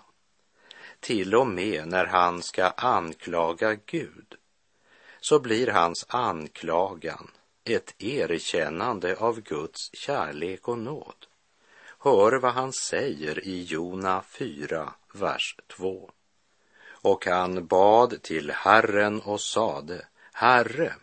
Till 1.00 1.36
och 1.36 1.48
med 1.48 1.88
när 1.88 2.06
han 2.06 2.44
ska 2.44 2.66
anklaga 2.68 3.76
Gud 3.86 4.36
så 5.20 5.40
blir 5.40 5.68
hans 5.68 6.06
anklagan 6.10 7.32
ett 7.64 7.96
erkännande 7.98 9.16
av 9.16 9.42
Guds 9.42 9.90
kärlek 9.94 10.68
och 10.68 10.78
nåd. 10.78 11.26
Hör 12.00 12.40
vad 12.40 12.54
han 12.54 12.74
säger 12.74 13.48
i 13.48 13.64
Jona 13.64 14.22
4, 14.22 14.94
vers 15.14 15.56
2. 15.68 16.12
Och 16.90 17.26
han 17.26 17.68
bad 17.68 18.22
till 18.22 18.52
Herren 18.52 19.22
och 19.22 19.42
sade, 19.42 20.06
Herre, 20.34 20.94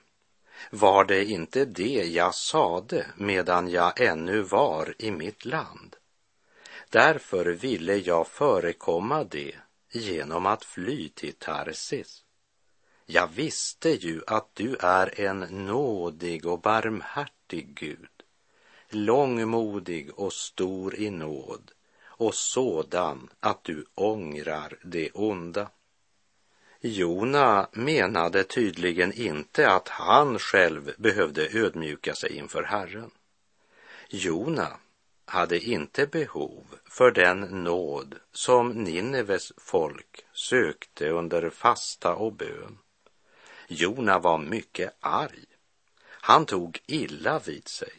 var 0.71 1.05
det 1.05 1.25
inte 1.25 1.65
det 1.65 2.05
jag 2.05 2.35
sade 2.35 3.07
medan 3.17 3.69
jag 3.69 4.01
ännu 4.01 4.43
var 4.43 4.95
i 4.99 5.11
mitt 5.11 5.45
land? 5.45 5.97
Därför 6.95 7.45
ville 7.45 7.97
jag 7.97 8.27
förekomma 8.27 9.25
det 9.25 9.55
genom 9.93 10.47
att 10.47 10.65
fly 10.65 11.09
till 11.09 11.33
Tarsis. 11.33 12.25
Jag 13.07 13.29
visste 13.29 13.91
ju 13.91 14.23
att 14.27 14.55
du 14.55 14.77
är 14.81 15.21
en 15.21 15.41
nådig 15.67 16.47
och 16.47 16.61
barmhärtig 16.61 17.75
Gud, 17.75 18.09
långmodig 18.89 20.11
och 20.19 20.33
stor 20.33 20.95
i 20.95 21.11
nåd 21.11 21.71
och 22.05 22.35
sådan 22.35 23.31
att 23.41 23.65
du 23.65 23.87
ångrar 23.95 24.79
det 24.85 25.11
onda. 25.11 25.71
Jona 26.81 27.69
menade 27.73 28.45
tydligen 28.45 29.13
inte 29.13 29.71
att 29.71 29.89
han 29.89 30.39
själv 30.39 30.95
behövde 30.99 31.59
ödmjuka 31.59 32.15
sig 32.15 32.37
inför 32.37 32.63
Herren. 32.63 33.11
Jona 34.09 34.79
hade 35.25 35.59
inte 35.59 36.07
behov 36.07 36.65
för 36.85 37.11
den 37.11 37.41
nåd 37.41 38.15
som 38.33 38.69
Nineves 38.69 39.53
folk 39.57 40.25
sökte 40.33 41.09
under 41.09 41.51
fasta 41.51 42.15
och 42.15 42.33
bön. 42.33 42.79
Jona 43.69 44.19
var 44.19 44.39
mycket 44.39 44.97
arg. 45.01 45.45
Han 46.05 46.47
tog 46.47 46.81
illa 46.87 47.39
vid 47.39 47.69
sig 47.69 47.93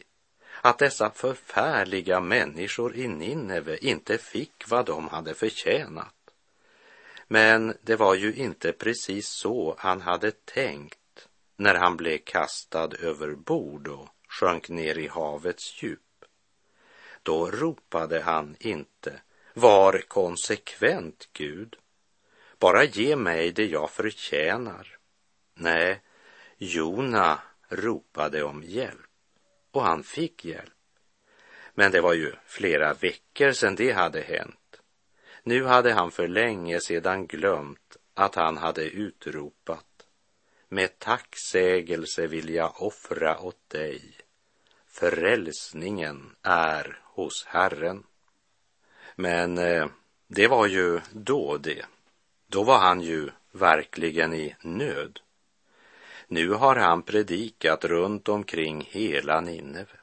att 0.60 0.78
dessa 0.78 1.10
förfärliga 1.10 2.20
människor 2.20 2.96
i 2.96 3.08
Nineve 3.08 3.76
inte 3.76 4.18
fick 4.18 4.64
vad 4.68 4.86
de 4.86 5.08
hade 5.08 5.34
förtjänat. 5.34 6.14
Men 7.28 7.76
det 7.82 7.96
var 7.96 8.14
ju 8.14 8.34
inte 8.34 8.72
precis 8.72 9.28
så 9.28 9.76
han 9.78 10.00
hade 10.00 10.30
tänkt 10.30 10.98
när 11.56 11.74
han 11.74 11.96
blev 11.96 12.18
kastad 12.18 12.90
över 13.02 13.34
bord 13.34 13.88
och 13.88 14.08
sjönk 14.28 14.68
ner 14.68 14.98
i 14.98 15.08
havets 15.08 15.82
djup. 15.82 16.00
Då 17.26 17.50
ropade 17.50 18.20
han 18.20 18.56
inte 18.60 19.20
Var 19.54 20.02
konsekvent, 20.08 21.28
Gud. 21.32 21.76
Bara 22.58 22.84
ge 22.84 23.16
mig 23.16 23.52
det 23.52 23.66
jag 23.66 23.90
förtjänar. 23.90 24.98
Nej, 25.54 26.00
Jona 26.58 27.38
ropade 27.68 28.42
om 28.42 28.62
hjälp 28.62 29.10
och 29.70 29.82
han 29.82 30.02
fick 30.02 30.44
hjälp. 30.44 30.72
Men 31.74 31.92
det 31.92 32.00
var 32.00 32.14
ju 32.14 32.32
flera 32.44 32.94
veckor 32.94 33.52
sedan 33.52 33.74
det 33.74 33.92
hade 33.92 34.20
hänt. 34.20 34.80
Nu 35.42 35.64
hade 35.64 35.92
han 35.92 36.10
för 36.10 36.28
länge 36.28 36.80
sedan 36.80 37.26
glömt 37.26 37.96
att 38.14 38.34
han 38.34 38.56
hade 38.56 38.84
utropat. 38.84 40.06
Med 40.68 40.98
tacksägelse 40.98 42.26
vill 42.26 42.54
jag 42.54 42.82
offra 42.82 43.40
åt 43.40 43.70
dig. 43.70 44.15
Frälsningen 44.98 46.36
är 46.42 47.00
hos 47.02 47.44
Herren. 47.44 48.02
Men 49.16 49.58
eh, 49.58 49.86
det 50.26 50.46
var 50.46 50.66
ju 50.66 51.00
då 51.12 51.58
det. 51.58 51.86
Då 52.46 52.64
var 52.64 52.78
han 52.78 53.00
ju 53.00 53.30
verkligen 53.52 54.34
i 54.34 54.56
nöd. 54.62 55.20
Nu 56.28 56.50
har 56.50 56.76
han 56.76 57.02
predikat 57.02 57.84
runt 57.84 58.28
omkring 58.28 58.88
hela 58.90 59.40
Nineve 59.40 59.96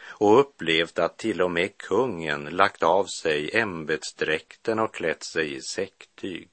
och 0.00 0.40
upplevt 0.40 0.98
att 0.98 1.16
till 1.16 1.42
och 1.42 1.50
med 1.50 1.78
kungen 1.78 2.44
lagt 2.44 2.82
av 2.82 3.04
sig 3.04 3.56
ämbetsdräkten 3.56 4.78
och 4.78 4.94
klätt 4.94 5.24
sig 5.24 5.54
i 5.54 5.60
säcktyg. 5.60 6.48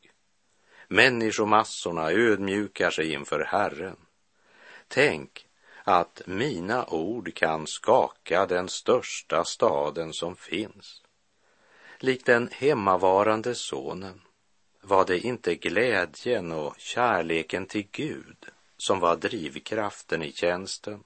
Människomassorna 0.87 2.11
ödmjukar 2.11 2.89
sig 2.89 3.13
inför 3.13 3.39
Herren. 3.39 3.97
Tänk 4.87 5.47
att 5.83 6.21
mina 6.25 6.85
ord 6.85 7.33
kan 7.33 7.67
skaka 7.67 8.45
den 8.45 8.69
största 8.69 9.43
staden 9.43 10.13
som 10.13 10.35
finns. 10.35 11.01
Likt 11.99 12.25
den 12.25 12.49
hemmavarande 12.51 13.55
sonen 13.55 14.21
var 14.81 15.05
det 15.05 15.19
inte 15.19 15.55
glädjen 15.55 16.51
och 16.51 16.75
kärleken 16.77 17.65
till 17.65 17.87
Gud 17.91 18.45
som 18.77 18.99
var 18.99 19.15
drivkraften 19.15 20.23
i 20.23 20.31
tjänsten. 20.31 21.03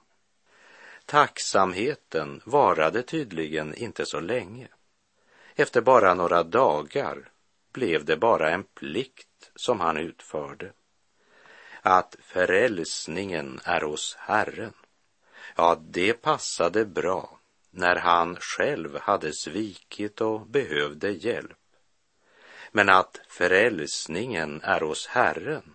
Tacksamheten 1.06 2.40
varade 2.44 3.02
tydligen 3.02 3.74
inte 3.74 4.06
så 4.06 4.20
länge. 4.20 4.68
Efter 5.54 5.80
bara 5.80 6.14
några 6.14 6.42
dagar 6.42 7.30
blev 7.72 8.04
det 8.04 8.16
bara 8.16 8.50
en 8.50 8.64
plikt 8.64 9.50
som 9.54 9.80
han 9.80 9.96
utförde 9.96 10.72
att 11.86 12.16
frälsningen 12.20 13.60
är 13.64 13.80
hos 13.80 14.16
Herren. 14.18 14.72
Ja, 15.56 15.82
det 15.88 16.12
passade 16.12 16.84
bra 16.84 17.38
när 17.70 17.96
han 17.96 18.36
själv 18.40 18.98
hade 19.00 19.32
svikit 19.32 20.20
och 20.20 20.46
behövde 20.46 21.10
hjälp. 21.10 21.58
Men 22.72 22.88
att 22.88 23.20
frälsningen 23.28 24.60
är 24.62 24.80
hos 24.80 25.06
Herren 25.06 25.74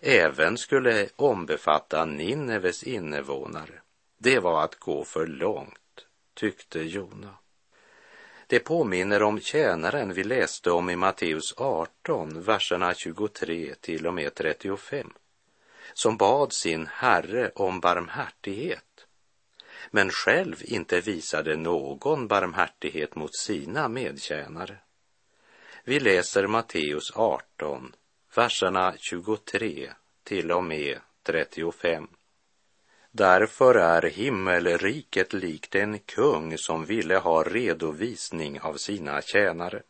även 0.00 0.58
skulle 0.58 1.08
ombefatta 1.16 2.04
Nineves 2.04 2.82
invånare, 2.82 3.80
det 4.18 4.38
var 4.38 4.64
att 4.64 4.74
gå 4.74 5.04
för 5.04 5.26
långt, 5.26 6.06
tyckte 6.34 6.80
Jona. 6.80 7.34
Det 8.46 8.58
påminner 8.58 9.22
om 9.22 9.40
tjänaren 9.40 10.12
vi 10.12 10.24
läste 10.24 10.70
om 10.70 10.90
i 10.90 10.96
Matteus 10.96 11.54
18, 11.56 12.42
verserna 12.42 12.94
23 12.94 13.74
till 13.80 14.06
och 14.06 14.14
med 14.14 14.34
35 14.34 15.12
som 15.98 16.16
bad 16.16 16.52
sin 16.52 16.86
herre 16.86 17.50
om 17.54 17.80
barmhärtighet 17.80 19.06
men 19.90 20.10
själv 20.10 20.56
inte 20.64 21.00
visade 21.00 21.56
någon 21.56 22.28
barmhärtighet 22.28 23.16
mot 23.16 23.36
sina 23.36 23.88
medtjänare. 23.88 24.78
Vi 25.84 26.00
läser 26.00 26.46
Matteus 26.46 27.12
18, 27.14 27.94
verserna 28.36 28.94
23 28.98 29.90
till 30.24 30.52
och 30.52 30.64
med 30.64 30.98
35. 31.22 32.08
Därför 33.10 33.74
är 33.74 34.02
himmelriket 34.02 35.32
likt 35.32 35.74
en 35.74 35.98
kung 35.98 36.58
som 36.58 36.84
ville 36.84 37.16
ha 37.16 37.42
redovisning 37.42 38.60
av 38.60 38.74
sina 38.74 39.22
tjänare. 39.22 39.82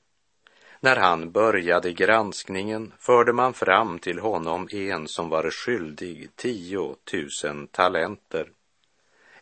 När 0.81 0.97
han 0.97 1.31
började 1.31 1.93
granskningen 1.93 2.93
förde 2.99 3.33
man 3.33 3.55
fram 3.55 3.99
till 3.99 4.19
honom 4.19 4.69
en 4.73 5.09
som 5.09 5.29
var 5.29 5.51
skyldig 5.51 6.37
tio 6.37 6.97
tusen 7.11 7.67
talenter 7.67 8.51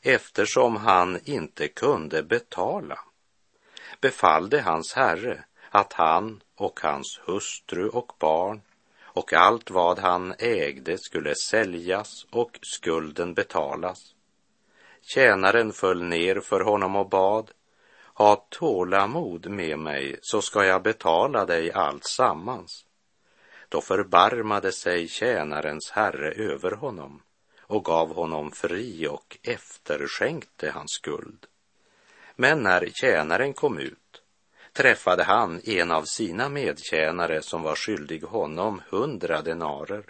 eftersom 0.03 0.77
han 0.77 1.19
inte 1.25 1.69
kunde 1.69 2.23
betala 2.23 2.99
befallde 4.01 4.61
hans 4.61 4.95
herre 4.95 5.45
att 5.71 5.93
han 5.93 6.43
och 6.57 6.81
hans 6.83 7.21
hustru 7.25 7.89
och 7.89 8.13
barn 8.19 8.61
och 9.03 9.33
allt 9.33 9.71
vad 9.71 9.99
han 9.99 10.35
ägde 10.39 10.99
skulle 10.99 11.35
säljas 11.35 12.27
och 12.31 12.59
skulden 12.63 13.35
betalas. 13.35 14.15
Tjänaren 15.03 15.73
föll 15.73 16.03
ner 16.03 16.41
för 16.41 16.61
honom 16.61 16.97
och 16.97 17.09
bad 17.09 17.51
ha 18.15 18.47
tålamod 18.51 19.47
med 19.47 19.79
mig 19.79 20.19
så 20.23 20.43
ska 20.43 20.65
jag 20.65 20.83
betala 20.83 21.47
dig 21.47 21.73
allt 21.73 22.05
sammans. 22.05 22.85
Då 23.69 23.81
förbarmade 23.81 24.73
sig 24.73 25.09
tjänarens 25.09 25.91
herre 25.91 26.33
över 26.33 26.71
honom 26.71 27.23
och 27.61 27.85
gav 27.85 28.15
honom 28.15 28.51
fri 28.51 29.09
och 29.09 29.39
efterskänkte 29.43 30.71
hans 30.71 30.91
skuld. 30.91 31.47
Men 32.37 32.63
när 32.63 32.91
tjänaren 32.95 33.53
kom 33.53 33.79
ut 33.79 34.23
träffade 34.73 35.25
han 35.25 35.61
en 35.65 35.91
av 35.91 36.03
sina 36.03 36.49
medtjänare 36.49 37.43
som 37.43 37.63
var 37.63 37.77
skyldig 37.77 38.23
honom 38.23 38.83
hundra 38.91 39.43
denarer. 39.43 40.05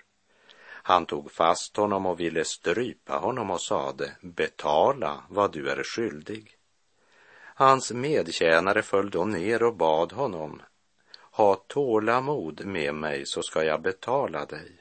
Han 0.67 1.07
tog 1.07 1.33
fast 1.33 1.77
honom 1.77 2.07
och 2.07 2.21
ville 2.21 2.45
strypa 2.45 3.17
honom 3.17 3.51
och 3.51 3.61
sade, 3.61 4.17
betala 4.21 5.25
vad 5.29 5.53
du 5.53 5.71
är 5.71 5.83
skyldig. 5.83 6.57
Hans 7.57 7.93
medtjänare 7.93 8.83
föll 8.83 9.11
då 9.11 9.25
ner 9.25 9.63
och 9.63 9.77
bad 9.77 10.13
honom, 10.13 10.63
ha 11.31 11.55
tålamod 11.55 12.65
med 12.67 12.95
mig 12.95 13.27
så 13.27 13.43
ska 13.43 13.65
jag 13.65 13.83
betala 13.83 14.47
dig. 14.47 14.73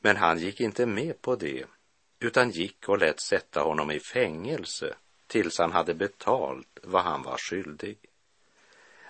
Men 0.00 0.16
han 0.16 0.38
gick 0.38 0.60
inte 0.60 0.86
med 0.86 1.22
på 1.22 1.36
det, 1.36 1.64
utan 2.20 2.50
gick 2.50 2.88
och 2.88 2.98
lät 2.98 3.20
sätta 3.20 3.60
honom 3.60 3.90
i 3.90 4.00
fängelse 4.00 4.94
tills 5.26 5.58
han 5.58 5.72
hade 5.72 5.94
betalt 5.94 6.78
vad 6.82 7.02
han 7.02 7.22
var 7.22 7.36
skyldig. 7.36 7.98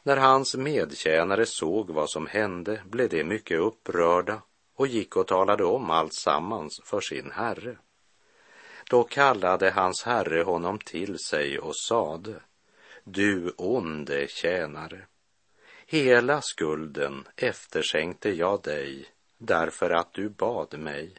När 0.03 0.17
hans 0.17 0.55
medtjänare 0.55 1.47
såg 1.47 1.91
vad 1.91 2.11
som 2.11 2.27
hände 2.27 2.83
blev 2.85 3.09
de 3.09 3.25
mycket 3.25 3.61
upprörda 3.61 4.43
och 4.75 4.87
gick 4.87 5.17
och 5.17 5.27
talade 5.27 5.65
om 5.65 5.91
allt 5.91 6.15
sammans 6.15 6.81
för 6.85 7.01
sin 7.01 7.31
herre. 7.31 7.77
Då 8.91 9.05
kallade 9.05 9.71
hans 9.71 10.03
herre 10.03 10.43
honom 10.43 10.79
till 10.79 11.19
sig 11.19 11.59
och 11.59 11.77
sade, 11.77 12.41
du 13.05 13.55
onde 13.57 14.29
tjänare, 14.29 15.07
hela 15.87 16.41
skulden 16.43 17.29
efterskänkte 17.37 18.31
jag 18.31 18.63
dig 18.63 19.07
därför 19.39 19.91
att 19.91 20.13
du 20.13 20.29
bad 20.29 20.79
mig. 20.79 21.15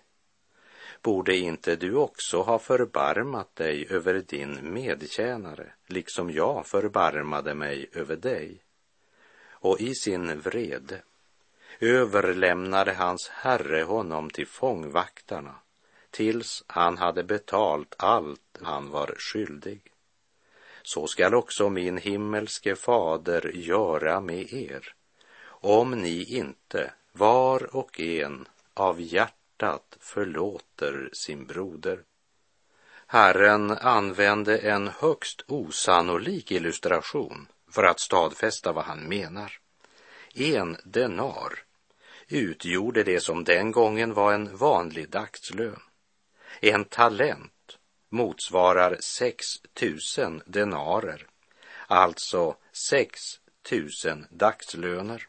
Borde 1.01 1.35
inte 1.35 1.75
du 1.75 1.95
också 1.95 2.41
ha 2.41 2.59
förbarmat 2.59 3.55
dig 3.55 3.87
över 3.89 4.23
din 4.27 4.73
medtjänare, 4.73 5.73
liksom 5.87 6.31
jag 6.31 6.67
förbarmade 6.67 7.53
mig 7.53 7.89
över 7.93 8.15
dig? 8.15 8.63
Och 9.49 9.81
i 9.81 9.95
sin 9.95 10.39
vrede 10.39 11.01
överlämnade 11.79 12.93
hans 12.93 13.29
herre 13.29 13.83
honom 13.83 14.29
till 14.29 14.47
fångvaktarna 14.47 15.55
tills 16.11 16.63
han 16.67 16.97
hade 16.97 17.23
betalt 17.23 17.95
allt 17.97 18.59
han 18.61 18.89
var 18.89 19.15
skyldig. 19.17 19.92
Så 20.83 21.07
skall 21.07 21.33
också 21.33 21.69
min 21.69 21.97
himmelske 21.97 22.75
fader 22.75 23.51
göra 23.53 24.19
med 24.19 24.53
er, 24.53 24.93
om 25.45 25.91
ni 25.91 26.23
inte 26.23 26.93
var 27.11 27.75
och 27.75 27.99
en 27.99 28.47
av 28.73 29.01
hjärtat 29.01 29.97
förlåter 29.99 31.09
sin 31.13 31.45
broder. 31.45 31.99
Herren 33.07 33.71
använde 33.71 34.57
en 34.57 34.87
högst 34.87 35.43
osannolik 35.47 36.51
illustration 36.51 37.47
för 37.71 37.83
att 37.83 37.99
stadfästa 37.99 38.71
vad 38.71 38.85
han 38.85 39.03
menar. 39.03 39.59
En 40.33 40.77
denar 40.83 41.59
utgjorde 42.27 43.03
det 43.03 43.19
som 43.19 43.43
den 43.43 43.71
gången 43.71 44.13
var 44.13 44.33
en 44.33 44.57
vanlig 44.57 45.09
dagslön. 45.09 45.79
En 46.61 46.85
talent 46.85 47.52
motsvarar 48.13 48.97
6 48.99 49.45
000 50.17 50.41
denarer, 50.45 51.27
alltså 51.87 52.55
6 52.71 53.39
000 53.71 54.25
dagslöner. 54.29 55.27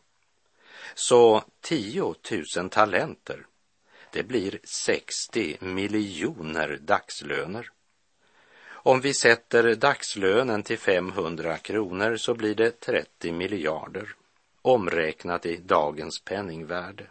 Så 0.94 1.44
10 1.61 2.14
000 2.57 2.70
talenter, 2.70 3.47
det 4.12 4.23
blir 4.23 4.59
60 4.64 5.57
miljoner 5.61 6.79
dagslöner. 6.81 7.70
Om 8.66 9.01
vi 9.01 9.14
sätter 9.14 9.75
dagslönen 9.75 10.62
till 10.62 10.79
500 10.79 11.59
kronor 11.59 12.16
så 12.16 12.35
blir 12.35 12.55
det 12.55 12.81
30 12.81 13.33
miljarder, 13.33 14.14
omräknat 14.62 15.47
i 15.47 15.57
dagens 15.57 16.20
penningvärde. 16.20 17.07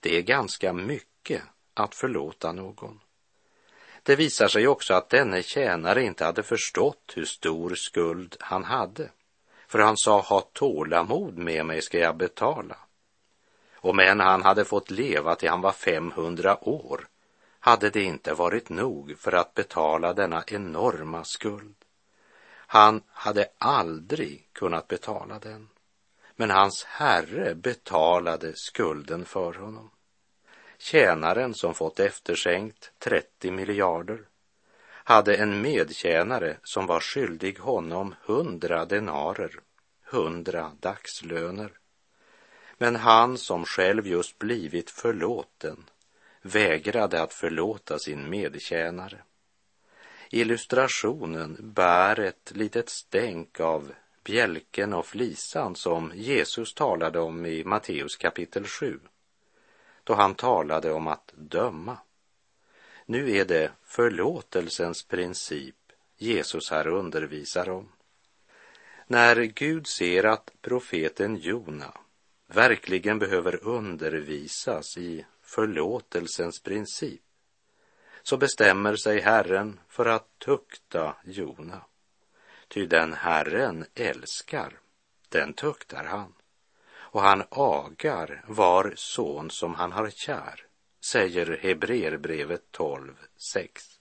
Det 0.00 0.16
är 0.16 0.22
ganska 0.22 0.72
mycket 0.72 1.42
att 1.74 1.94
förlåta 1.94 2.52
någon. 2.52 3.00
Det 4.10 4.16
visar 4.16 4.48
sig 4.48 4.68
också 4.68 4.94
att 4.94 5.08
denne 5.08 5.42
tjänare 5.42 6.02
inte 6.02 6.24
hade 6.24 6.42
förstått 6.42 7.12
hur 7.14 7.24
stor 7.24 7.74
skuld 7.74 8.36
han 8.40 8.64
hade. 8.64 9.10
För 9.68 9.78
han 9.78 9.96
sa, 9.96 10.20
ha 10.20 10.40
tålamod 10.40 11.38
med 11.38 11.66
mig 11.66 11.82
ska 11.82 11.98
jag 11.98 12.16
betala. 12.16 12.76
Och 13.74 13.96
men 13.96 14.20
han 14.20 14.42
hade 14.42 14.64
fått 14.64 14.90
leva 14.90 15.34
till 15.34 15.48
han 15.48 15.60
var 15.60 15.72
500 15.72 16.68
år 16.68 17.08
hade 17.60 17.90
det 17.90 18.02
inte 18.02 18.34
varit 18.34 18.68
nog 18.68 19.18
för 19.18 19.32
att 19.32 19.54
betala 19.54 20.12
denna 20.12 20.44
enorma 20.46 21.24
skuld. 21.24 21.76
Han 22.52 23.02
hade 23.12 23.48
aldrig 23.58 24.48
kunnat 24.52 24.88
betala 24.88 25.38
den. 25.38 25.68
Men 26.36 26.50
hans 26.50 26.84
herre 26.84 27.54
betalade 27.54 28.52
skulden 28.56 29.24
för 29.24 29.54
honom. 29.54 29.90
Tjänaren 30.82 31.54
som 31.54 31.74
fått 31.74 32.00
efterskänkt 32.00 32.92
30 32.98 33.50
miljarder 33.50 34.20
hade 34.84 35.36
en 35.36 35.62
medtjänare 35.62 36.56
som 36.62 36.86
var 36.86 37.00
skyldig 37.00 37.58
honom 37.58 38.14
hundra 38.22 38.84
denarer, 38.84 39.60
hundra 40.04 40.72
dagslöner. 40.80 41.72
Men 42.78 42.96
han 42.96 43.38
som 43.38 43.64
själv 43.64 44.06
just 44.06 44.38
blivit 44.38 44.90
förlåten 44.90 45.84
vägrade 46.42 47.22
att 47.22 47.32
förlåta 47.32 47.98
sin 47.98 48.30
medtjänare. 48.30 49.22
Illustrationen 50.30 51.56
bär 51.60 52.20
ett 52.20 52.52
litet 52.54 52.88
stänk 52.88 53.60
av 53.60 53.92
bjälken 54.24 54.92
och 54.92 55.06
flisan 55.06 55.76
som 55.76 56.12
Jesus 56.14 56.74
talade 56.74 57.20
om 57.20 57.46
i 57.46 57.64
Matteus 57.64 58.16
kapitel 58.16 58.66
7 58.66 59.00
då 60.10 60.16
han 60.16 60.34
talade 60.34 60.92
om 60.92 61.06
att 61.06 61.32
döma. 61.36 61.98
Nu 63.06 63.36
är 63.36 63.44
det 63.44 63.72
förlåtelsens 63.84 65.02
princip 65.02 65.76
Jesus 66.16 66.70
här 66.70 66.86
undervisar 66.86 67.68
om. 67.68 67.92
När 69.06 69.36
Gud 69.36 69.86
ser 69.86 70.24
att 70.24 70.52
profeten 70.60 71.36
Jona 71.36 71.94
verkligen 72.46 73.18
behöver 73.18 73.64
undervisas 73.64 74.96
i 74.96 75.26
förlåtelsens 75.42 76.62
princip 76.62 77.22
så 78.22 78.36
bestämmer 78.36 78.96
sig 78.96 79.20
Herren 79.20 79.80
för 79.88 80.06
att 80.06 80.38
tukta 80.38 81.16
Jona. 81.24 81.84
Ty 82.68 82.86
den 82.86 83.12
Herren 83.12 83.86
älskar, 83.94 84.78
den 85.28 85.52
tuktar 85.52 86.04
han 86.04 86.34
och 87.12 87.20
han 87.20 87.44
agar 87.50 88.44
var 88.46 88.92
son 88.96 89.50
som 89.50 89.74
han 89.74 89.92
har 89.92 90.10
kär, 90.10 90.60
säger 91.04 91.58
Hebreerbrevet 91.62 92.62
12, 92.70 93.14
6. 93.36 93.99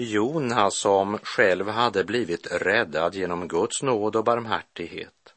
Jona 0.00 0.70
som 0.70 1.18
själv 1.18 1.68
hade 1.68 2.04
blivit 2.04 2.46
räddad 2.52 3.14
genom 3.14 3.48
Guds 3.48 3.82
nåd 3.82 4.16
och 4.16 4.24
barmhärtighet 4.24 5.34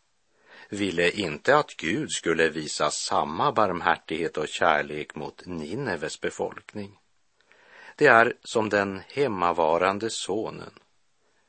ville 0.70 1.12
inte 1.12 1.58
att 1.58 1.76
Gud 1.78 2.12
skulle 2.12 2.50
visa 2.50 2.92
samma 2.92 3.52
barmhärtighet 3.52 4.38
och 4.38 4.48
kärlek 4.48 5.16
mot 5.16 5.46
Nineves 5.46 6.22
befolkning. 6.22 7.00
Det 7.96 8.08
är 8.08 8.34
som 8.44 8.70
den 8.70 9.02
hemmavarande 9.08 10.10
sonen 10.10 10.74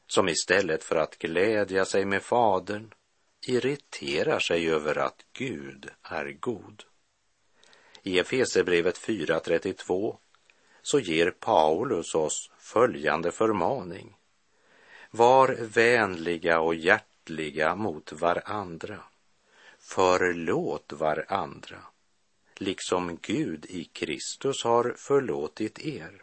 som 0.06 0.28
istället 0.28 0.84
för 0.84 0.96
att 0.96 1.18
glädja 1.18 1.84
sig 1.84 2.04
med 2.04 2.22
fadern 2.22 2.92
irriterar 3.46 4.38
sig 4.38 4.70
över 4.70 4.98
att 4.98 5.24
Gud 5.32 5.90
är 6.02 6.36
god. 6.40 6.82
I 8.02 8.18
Efesebrevet 8.18 8.98
4.32 8.98 10.16
så 10.82 10.98
ger 10.98 11.30
Paulus 11.30 12.14
oss 12.14 12.50
följande 12.58 13.32
förmaning. 13.32 14.16
Var 15.10 15.56
vänliga 15.60 16.60
och 16.60 16.74
hjärtliga 16.74 17.74
mot 17.74 18.12
varandra. 18.12 19.00
Förlåt 19.78 20.92
varandra, 20.92 21.78
liksom 22.56 23.18
Gud 23.22 23.66
i 23.66 23.84
Kristus 23.84 24.64
har 24.64 24.94
förlåtit 24.96 25.78
er. 25.78 26.22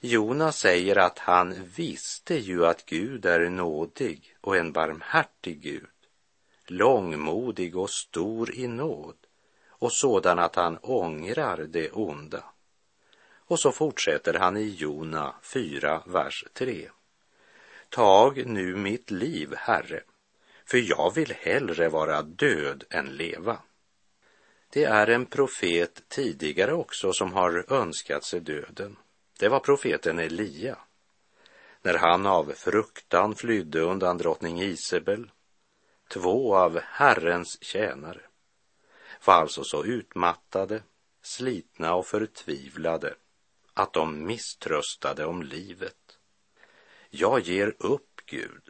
Jonas 0.00 0.58
säger 0.58 0.98
att 0.98 1.18
han 1.18 1.54
visste 1.76 2.34
ju 2.34 2.66
att 2.66 2.86
Gud 2.86 3.26
är 3.26 3.48
nådig 3.48 4.36
och 4.40 4.56
en 4.56 4.72
barmhärtig 4.72 5.60
Gud, 5.60 5.86
långmodig 6.66 7.76
och 7.76 7.90
stor 7.90 8.54
i 8.54 8.66
nåd 8.66 9.16
och 9.68 9.92
sådan 9.92 10.38
att 10.38 10.54
han 10.54 10.78
ångrar 10.78 11.56
det 11.56 11.90
onda. 11.90 12.51
Och 13.52 13.60
så 13.60 13.72
fortsätter 13.72 14.34
han 14.34 14.56
i 14.56 14.68
Jona 14.68 15.34
4, 15.42 16.02
vers 16.06 16.44
3. 16.52 16.90
Tag 17.88 18.46
nu 18.46 18.76
mitt 18.76 19.10
liv, 19.10 19.54
Herre, 19.56 20.02
för 20.66 20.78
jag 20.78 21.14
vill 21.14 21.32
hellre 21.32 21.88
vara 21.88 22.22
död 22.22 22.84
än 22.90 23.06
leva. 23.06 23.58
Det 24.70 24.84
är 24.84 25.06
en 25.06 25.26
profet 25.26 26.02
tidigare 26.08 26.72
också 26.72 27.12
som 27.12 27.32
har 27.32 27.72
önskat 27.72 28.24
sig 28.24 28.40
döden. 28.40 28.96
Det 29.38 29.48
var 29.48 29.60
profeten 29.60 30.18
Elia. 30.18 30.78
När 31.82 31.94
han 31.94 32.26
av 32.26 32.52
fruktan 32.56 33.34
flydde 33.34 33.80
undan 33.80 34.18
drottning 34.18 34.62
Isabel, 34.62 35.30
två 36.08 36.56
av 36.56 36.80
Herrens 36.80 37.62
tjänare, 37.62 38.20
var 39.24 39.34
alltså 39.34 39.64
så 39.64 39.84
utmattade, 39.84 40.82
slitna 41.22 41.94
och 41.94 42.06
förtvivlade 42.06 43.14
att 43.74 43.92
de 43.92 44.26
misströstade 44.26 45.24
om 45.24 45.42
livet. 45.42 46.18
Jag 47.10 47.40
ger 47.40 47.74
upp, 47.78 48.20
Gud. 48.26 48.68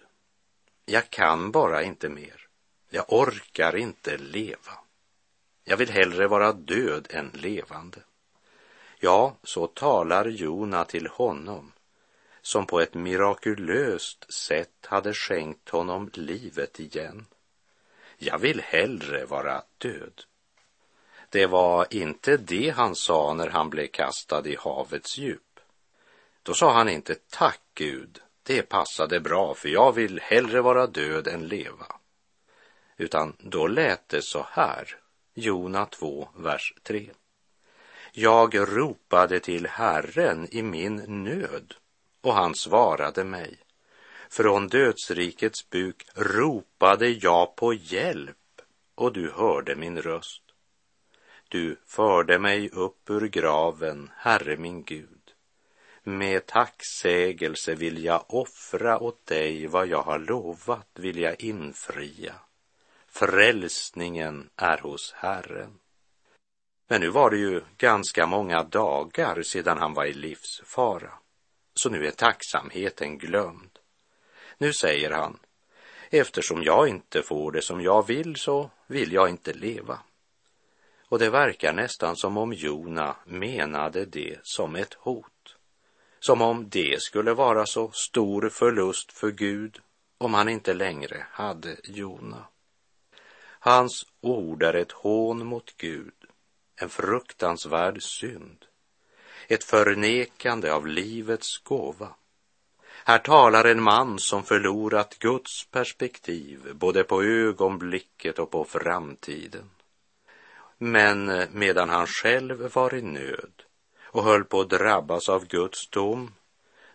Jag 0.85 1.11
kan 1.11 1.51
bara 1.51 1.83
inte 1.83 2.09
mer. 2.09 2.49
Jag 2.91 3.05
orkar 3.09 3.77
inte 3.77 4.19
leva. 4.19 4.79
Jag 5.65 5.77
vill 5.77 5.91
hellre 5.91 6.29
vara 6.29 6.53
död 6.53 7.07
än 7.11 7.31
levande. 7.35 7.99
Ja, 8.99 9.37
så 9.43 9.67
talar 9.67 10.27
Jona 10.27 10.85
till 10.85 11.07
honom 11.07 11.73
som 12.43 12.67
på 12.67 12.81
ett 12.81 12.95
mirakulöst 12.95 14.33
sätt 14.33 14.87
hade 14.87 15.15
skänkt 15.15 15.69
honom 15.69 16.11
livet 16.15 16.81
igen. 16.81 17.27
Jag 18.19 18.39
vill 18.39 18.61
hellre 18.61 19.25
vara 19.25 19.63
död. 19.79 20.25
Det 21.33 21.47
var 21.47 21.87
inte 21.91 22.37
det 22.37 22.75
han 22.77 22.95
sa 22.95 23.35
när 23.35 23.49
han 23.49 23.71
blev 23.71 23.87
kastad 23.87 24.47
i 24.47 24.57
havets 24.57 25.19
djup. 25.19 25.61
Då 26.43 26.55
sa 26.55 26.73
han 26.73 26.89
inte 26.89 27.15
tack 27.31 27.61
Gud, 27.75 28.21
det 28.43 28.63
passade 28.63 29.21
bra 29.21 29.55
för 29.55 29.69
jag 29.69 29.93
vill 29.93 30.21
hellre 30.21 30.61
vara 30.61 30.87
död 30.87 31.29
än 31.29 31.49
leva. 31.49 31.87
Utan 32.97 33.37
då 33.39 33.67
lät 33.67 34.09
det 34.09 34.23
så 34.23 34.47
här, 34.51 34.97
Jona 35.35 35.87
2, 35.87 36.29
vers 36.37 36.75
3. 36.83 37.11
Jag 38.13 38.55
ropade 38.77 39.41
till 39.41 39.67
Herren 39.67 40.49
i 40.51 40.63
min 40.63 41.25
nöd 41.25 41.75
och 42.21 42.35
han 42.35 42.55
svarade 42.55 43.25
mig. 43.25 43.57
Från 44.31 44.69
dödsrikets 44.69 45.71
buk 45.71 46.07
ropade 46.15 47.09
jag 47.09 47.57
på 47.57 47.75
hjälp 47.75 48.37
och 48.95 49.13
du 49.13 49.31
hörde 49.31 49.77
min 49.77 50.03
röst. 50.03 50.43
Du 51.53 51.77
förde 51.87 52.39
mig 52.39 52.71
upp 52.71 53.11
ur 53.11 53.29
graven, 53.29 54.11
Herre 54.17 54.57
min 54.57 54.85
Gud. 54.85 55.33
Med 56.03 56.47
tacksägelse 56.47 57.75
vill 57.75 58.05
jag 58.05 58.25
offra 58.29 58.99
åt 58.99 59.27
dig 59.27 59.67
vad 59.67 59.87
jag 59.87 60.03
har 60.03 60.19
lovat 60.19 60.89
vill 60.95 61.19
jag 61.19 61.41
infria. 61.41 62.35
Frälsningen 63.07 64.51
är 64.57 64.79
hos 64.79 65.13
Herren. 65.13 65.79
Men 66.89 67.01
nu 67.01 67.09
var 67.09 67.31
det 67.31 67.39
ju 67.39 67.61
ganska 67.79 68.27
många 68.27 68.63
dagar 68.63 69.43
sedan 69.43 69.79
han 69.79 69.95
var 69.95 70.05
i 70.05 70.13
livsfara, 70.13 71.13
så 71.75 71.91
nu 71.91 72.07
är 72.07 72.11
tacksamheten 72.11 73.19
glömd. 73.19 73.79
Nu 74.59 74.73
säger 74.73 75.11
han, 75.11 75.39
eftersom 76.11 76.63
jag 76.63 76.89
inte 76.89 77.23
får 77.23 77.53
det 77.53 77.63
som 77.63 77.81
jag 77.81 78.07
vill 78.07 78.37
så 78.37 78.71
vill 78.87 79.13
jag 79.13 79.29
inte 79.29 79.53
leva. 79.53 79.99
Och 81.13 81.19
det 81.19 81.31
verkar 81.31 81.73
nästan 81.73 82.17
som 82.17 82.37
om 82.37 82.53
Jona 82.53 83.17
menade 83.25 84.05
det 84.05 84.39
som 84.43 84.77
ett 84.77 84.95
hot. 84.95 85.57
Som 86.21 86.43
om 86.43 86.69
det 86.69 87.03
skulle 87.03 87.35
vara 87.35 87.67
så 87.67 87.91
stor 87.91 88.49
förlust 88.49 89.13
för 89.13 89.31
Gud 89.31 89.81
om 90.19 90.35
han 90.35 90.49
inte 90.49 90.75
längre 90.75 91.27
hade 91.31 91.77
Jona. 91.85 92.45
Hans 93.59 94.07
ord 94.21 94.63
är 94.63 94.75
ett 94.75 94.93
hån 94.93 95.47
mot 95.47 95.77
Gud, 95.77 96.15
en 96.77 96.89
fruktansvärd 96.89 98.03
synd, 98.03 98.65
ett 99.49 99.65
förnekande 99.65 100.71
av 100.73 100.87
livets 100.87 101.59
gåva. 101.59 102.09
Här 103.05 103.19
talar 103.19 103.65
en 103.65 103.83
man 103.83 104.19
som 104.19 104.43
förlorat 104.43 105.19
Guds 105.19 105.67
perspektiv 105.71 106.75
både 106.75 107.05
på 107.05 107.23
ögonblicket 107.23 108.39
och 108.39 108.51
på 108.51 108.65
framtiden. 108.65 109.71
Men 110.85 111.29
eh, 111.29 111.49
medan 111.53 111.89
han 111.89 112.07
själv 112.07 112.73
var 112.75 112.95
i 112.95 113.03
nöd 113.03 113.63
och 114.03 114.25
höll 114.25 114.45
på 114.45 114.61
att 114.61 114.71
drabbas 114.71 115.29
av 115.29 115.47
Guds 115.47 115.89
dom, 115.89 116.35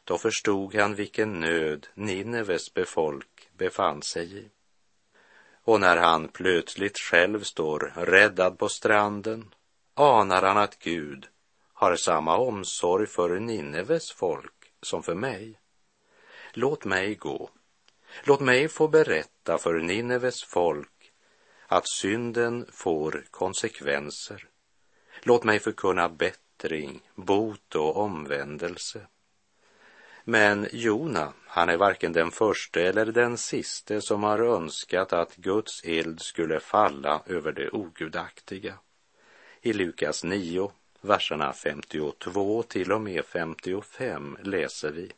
då 0.03 0.17
förstod 0.17 0.75
han 0.75 0.95
vilken 0.95 1.39
nöd 1.39 1.87
Nineves 1.93 2.73
befolk 2.73 3.49
befann 3.57 4.01
sig 4.01 4.37
i. 4.37 4.49
Och 5.63 5.79
när 5.79 5.97
han 5.97 6.27
plötsligt 6.27 6.97
själv 6.97 7.43
står 7.43 7.93
räddad 7.95 8.57
på 8.57 8.69
stranden 8.69 9.53
anar 9.93 10.41
han 10.41 10.57
att 10.57 10.79
Gud 10.79 11.27
har 11.73 11.95
samma 11.95 12.37
omsorg 12.37 13.07
för 13.07 13.39
Nineves 13.39 14.11
folk 14.11 14.71
som 14.81 15.03
för 15.03 15.15
mig. 15.15 15.59
Låt 16.53 16.85
mig 16.85 17.15
gå. 17.15 17.49
Låt 18.23 18.39
mig 18.39 18.67
få 18.67 18.87
berätta 18.87 19.57
för 19.57 19.73
Nineves 19.73 20.43
folk 20.43 20.96
att 21.67 21.89
synden 21.89 22.65
får 22.71 23.23
konsekvenser. 23.31 24.47
Låt 25.21 25.43
mig 25.43 25.59
förkunna 25.59 26.09
bättring, 26.09 27.01
bot 27.15 27.75
och 27.75 27.97
omvändelse. 27.97 29.07
Men 30.23 30.67
Jona, 30.71 31.33
han 31.45 31.69
är 31.69 31.77
varken 31.77 32.13
den 32.13 32.31
första 32.31 32.79
eller 32.79 33.05
den 33.05 33.37
siste 33.37 34.01
som 34.01 34.23
har 34.23 34.39
önskat 34.39 35.13
att 35.13 35.35
Guds 35.35 35.83
eld 35.83 36.21
skulle 36.21 36.59
falla 36.59 37.21
över 37.25 37.51
det 37.51 37.69
ogudaktiga. 37.69 38.73
I 39.61 39.73
Lukas 39.73 40.23
9, 40.23 40.71
verserna 41.01 41.53
52 41.53 42.63
till 42.63 42.91
och 42.91 43.01
med 43.01 43.25
55 43.25 44.37
läser 44.43 44.91
vi. 44.91 45.11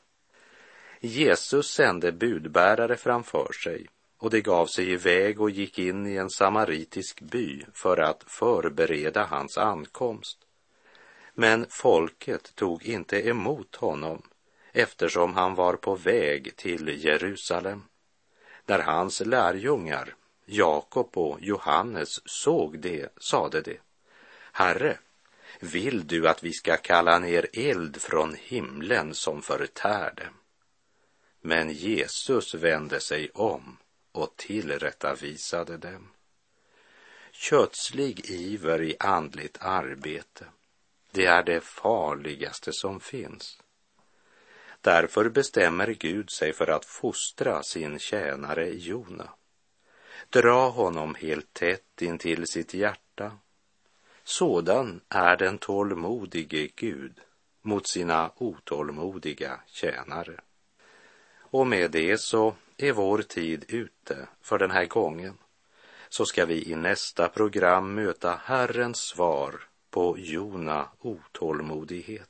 Jesus 1.00 1.72
sände 1.72 2.12
budbärare 2.12 2.96
framför 2.96 3.52
sig 3.64 3.88
och 4.20 4.30
det 4.30 4.42
gav 4.42 4.66
sig 4.66 4.92
iväg 4.92 5.42
och 5.42 5.50
gick 5.50 5.80
in 5.80 6.08
i 6.08 6.16
en 6.16 6.30
samaritisk 6.30 7.22
by 7.22 7.66
för 7.74 7.98
att 7.98 8.24
förbereda 8.28 9.26
hans 9.26 9.58
ankomst. 9.58 10.38
Men 11.34 11.66
folket 11.70 12.56
tog 12.56 12.86
inte 12.86 13.28
emot 13.28 13.76
honom 13.76 14.22
eftersom 14.72 15.34
han 15.34 15.56
var 15.56 15.74
på 15.74 15.96
väg 15.96 16.56
till 16.56 17.06
Jerusalem. 17.06 17.84
När 18.66 18.80
hans 18.80 19.20
lärjungar, 19.20 20.16
Jakob 20.46 21.18
och 21.18 21.38
Johannes, 21.42 22.20
såg 22.26 22.80
det 22.80 23.14
sade 23.18 23.62
de, 23.62 23.80
Herre, 24.52 24.98
vill 25.60 26.08
du 26.08 26.28
att 26.28 26.44
vi 26.44 26.54
ska 26.54 26.78
kalla 26.78 27.20
ner 27.20 27.48
eld 27.54 28.02
från 28.02 28.36
himlen 28.40 29.14
som 29.14 29.42
förtär 29.42 30.14
dem? 30.16 30.34
Men 31.42 31.70
Jesus 31.72 32.54
vände 32.54 33.00
sig 33.00 33.30
om 33.34 33.78
och 34.22 34.36
tillrättavisade 34.36 35.78
dem. 35.78 36.12
Kötslig 37.32 38.30
iver 38.30 38.82
i 38.82 38.96
andligt 39.00 39.58
arbete, 39.62 40.46
det 41.12 41.26
är 41.26 41.44
det 41.44 41.64
farligaste 41.64 42.74
som 42.74 43.00
finns. 43.00 43.60
Därför 44.82 45.30
bestämmer 45.30 45.88
Gud 45.88 46.32
sig 46.32 46.54
för 46.54 46.68
att 46.68 46.86
fostra 46.86 47.64
sin 47.64 48.00
tjänare 48.00 48.70
Jona. 48.70 49.30
Dra 50.30 50.70
honom 50.70 51.16
helt 51.16 51.54
tätt 51.54 52.02
intill 52.02 52.48
sitt 52.48 52.74
hjärta. 52.74 53.38
Sådan 54.24 55.02
är 55.10 55.38
den 55.38 55.58
tålmodige 55.58 56.70
Gud 56.76 57.20
mot 57.62 57.90
sina 57.90 58.32
otålmodiga 58.36 59.60
tjänare. 59.68 60.40
Och 61.52 61.68
med 61.68 61.92
det 61.92 62.18
så 62.18 62.56
är 62.78 62.92
vår 62.92 63.22
tid 63.22 63.66
ute 63.68 64.28
för 64.42 64.58
den 64.58 64.72
här 64.72 64.86
gången. 64.86 65.38
Så 66.10 66.26
ska 66.26 66.46
vi 66.46 66.72
i 66.72 66.76
nästa 66.76 67.30
program 67.30 67.94
möta 67.94 68.42
Herrens 68.44 68.98
svar 68.98 69.62
på 69.90 70.16
Jona 70.18 70.90
otålmodighet. 71.00 72.30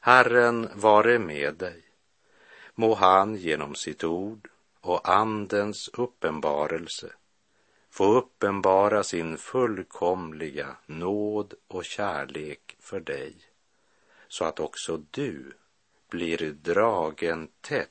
Herren 0.00 0.68
vare 0.74 1.18
med 1.18 1.54
dig. 1.54 1.82
Må 2.74 2.94
han 2.94 3.36
genom 3.36 3.74
sitt 3.74 4.04
ord 4.04 4.48
och 4.80 5.08
Andens 5.08 5.88
uppenbarelse 5.88 7.12
få 7.90 8.04
uppenbara 8.04 9.02
sin 9.04 9.36
fullkomliga 9.36 10.76
nåd 10.86 11.54
och 11.68 11.84
kärlek 11.84 12.76
för 12.80 13.00
dig 13.00 13.34
så 14.28 14.44
att 14.44 14.60
också 14.60 15.02
du 15.10 15.52
blir 16.08 16.52
dragen 16.52 17.48
tätt 17.60 17.90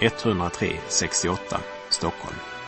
103 0.00 0.80
68, 0.88 1.60
Stockholm. 1.90 2.59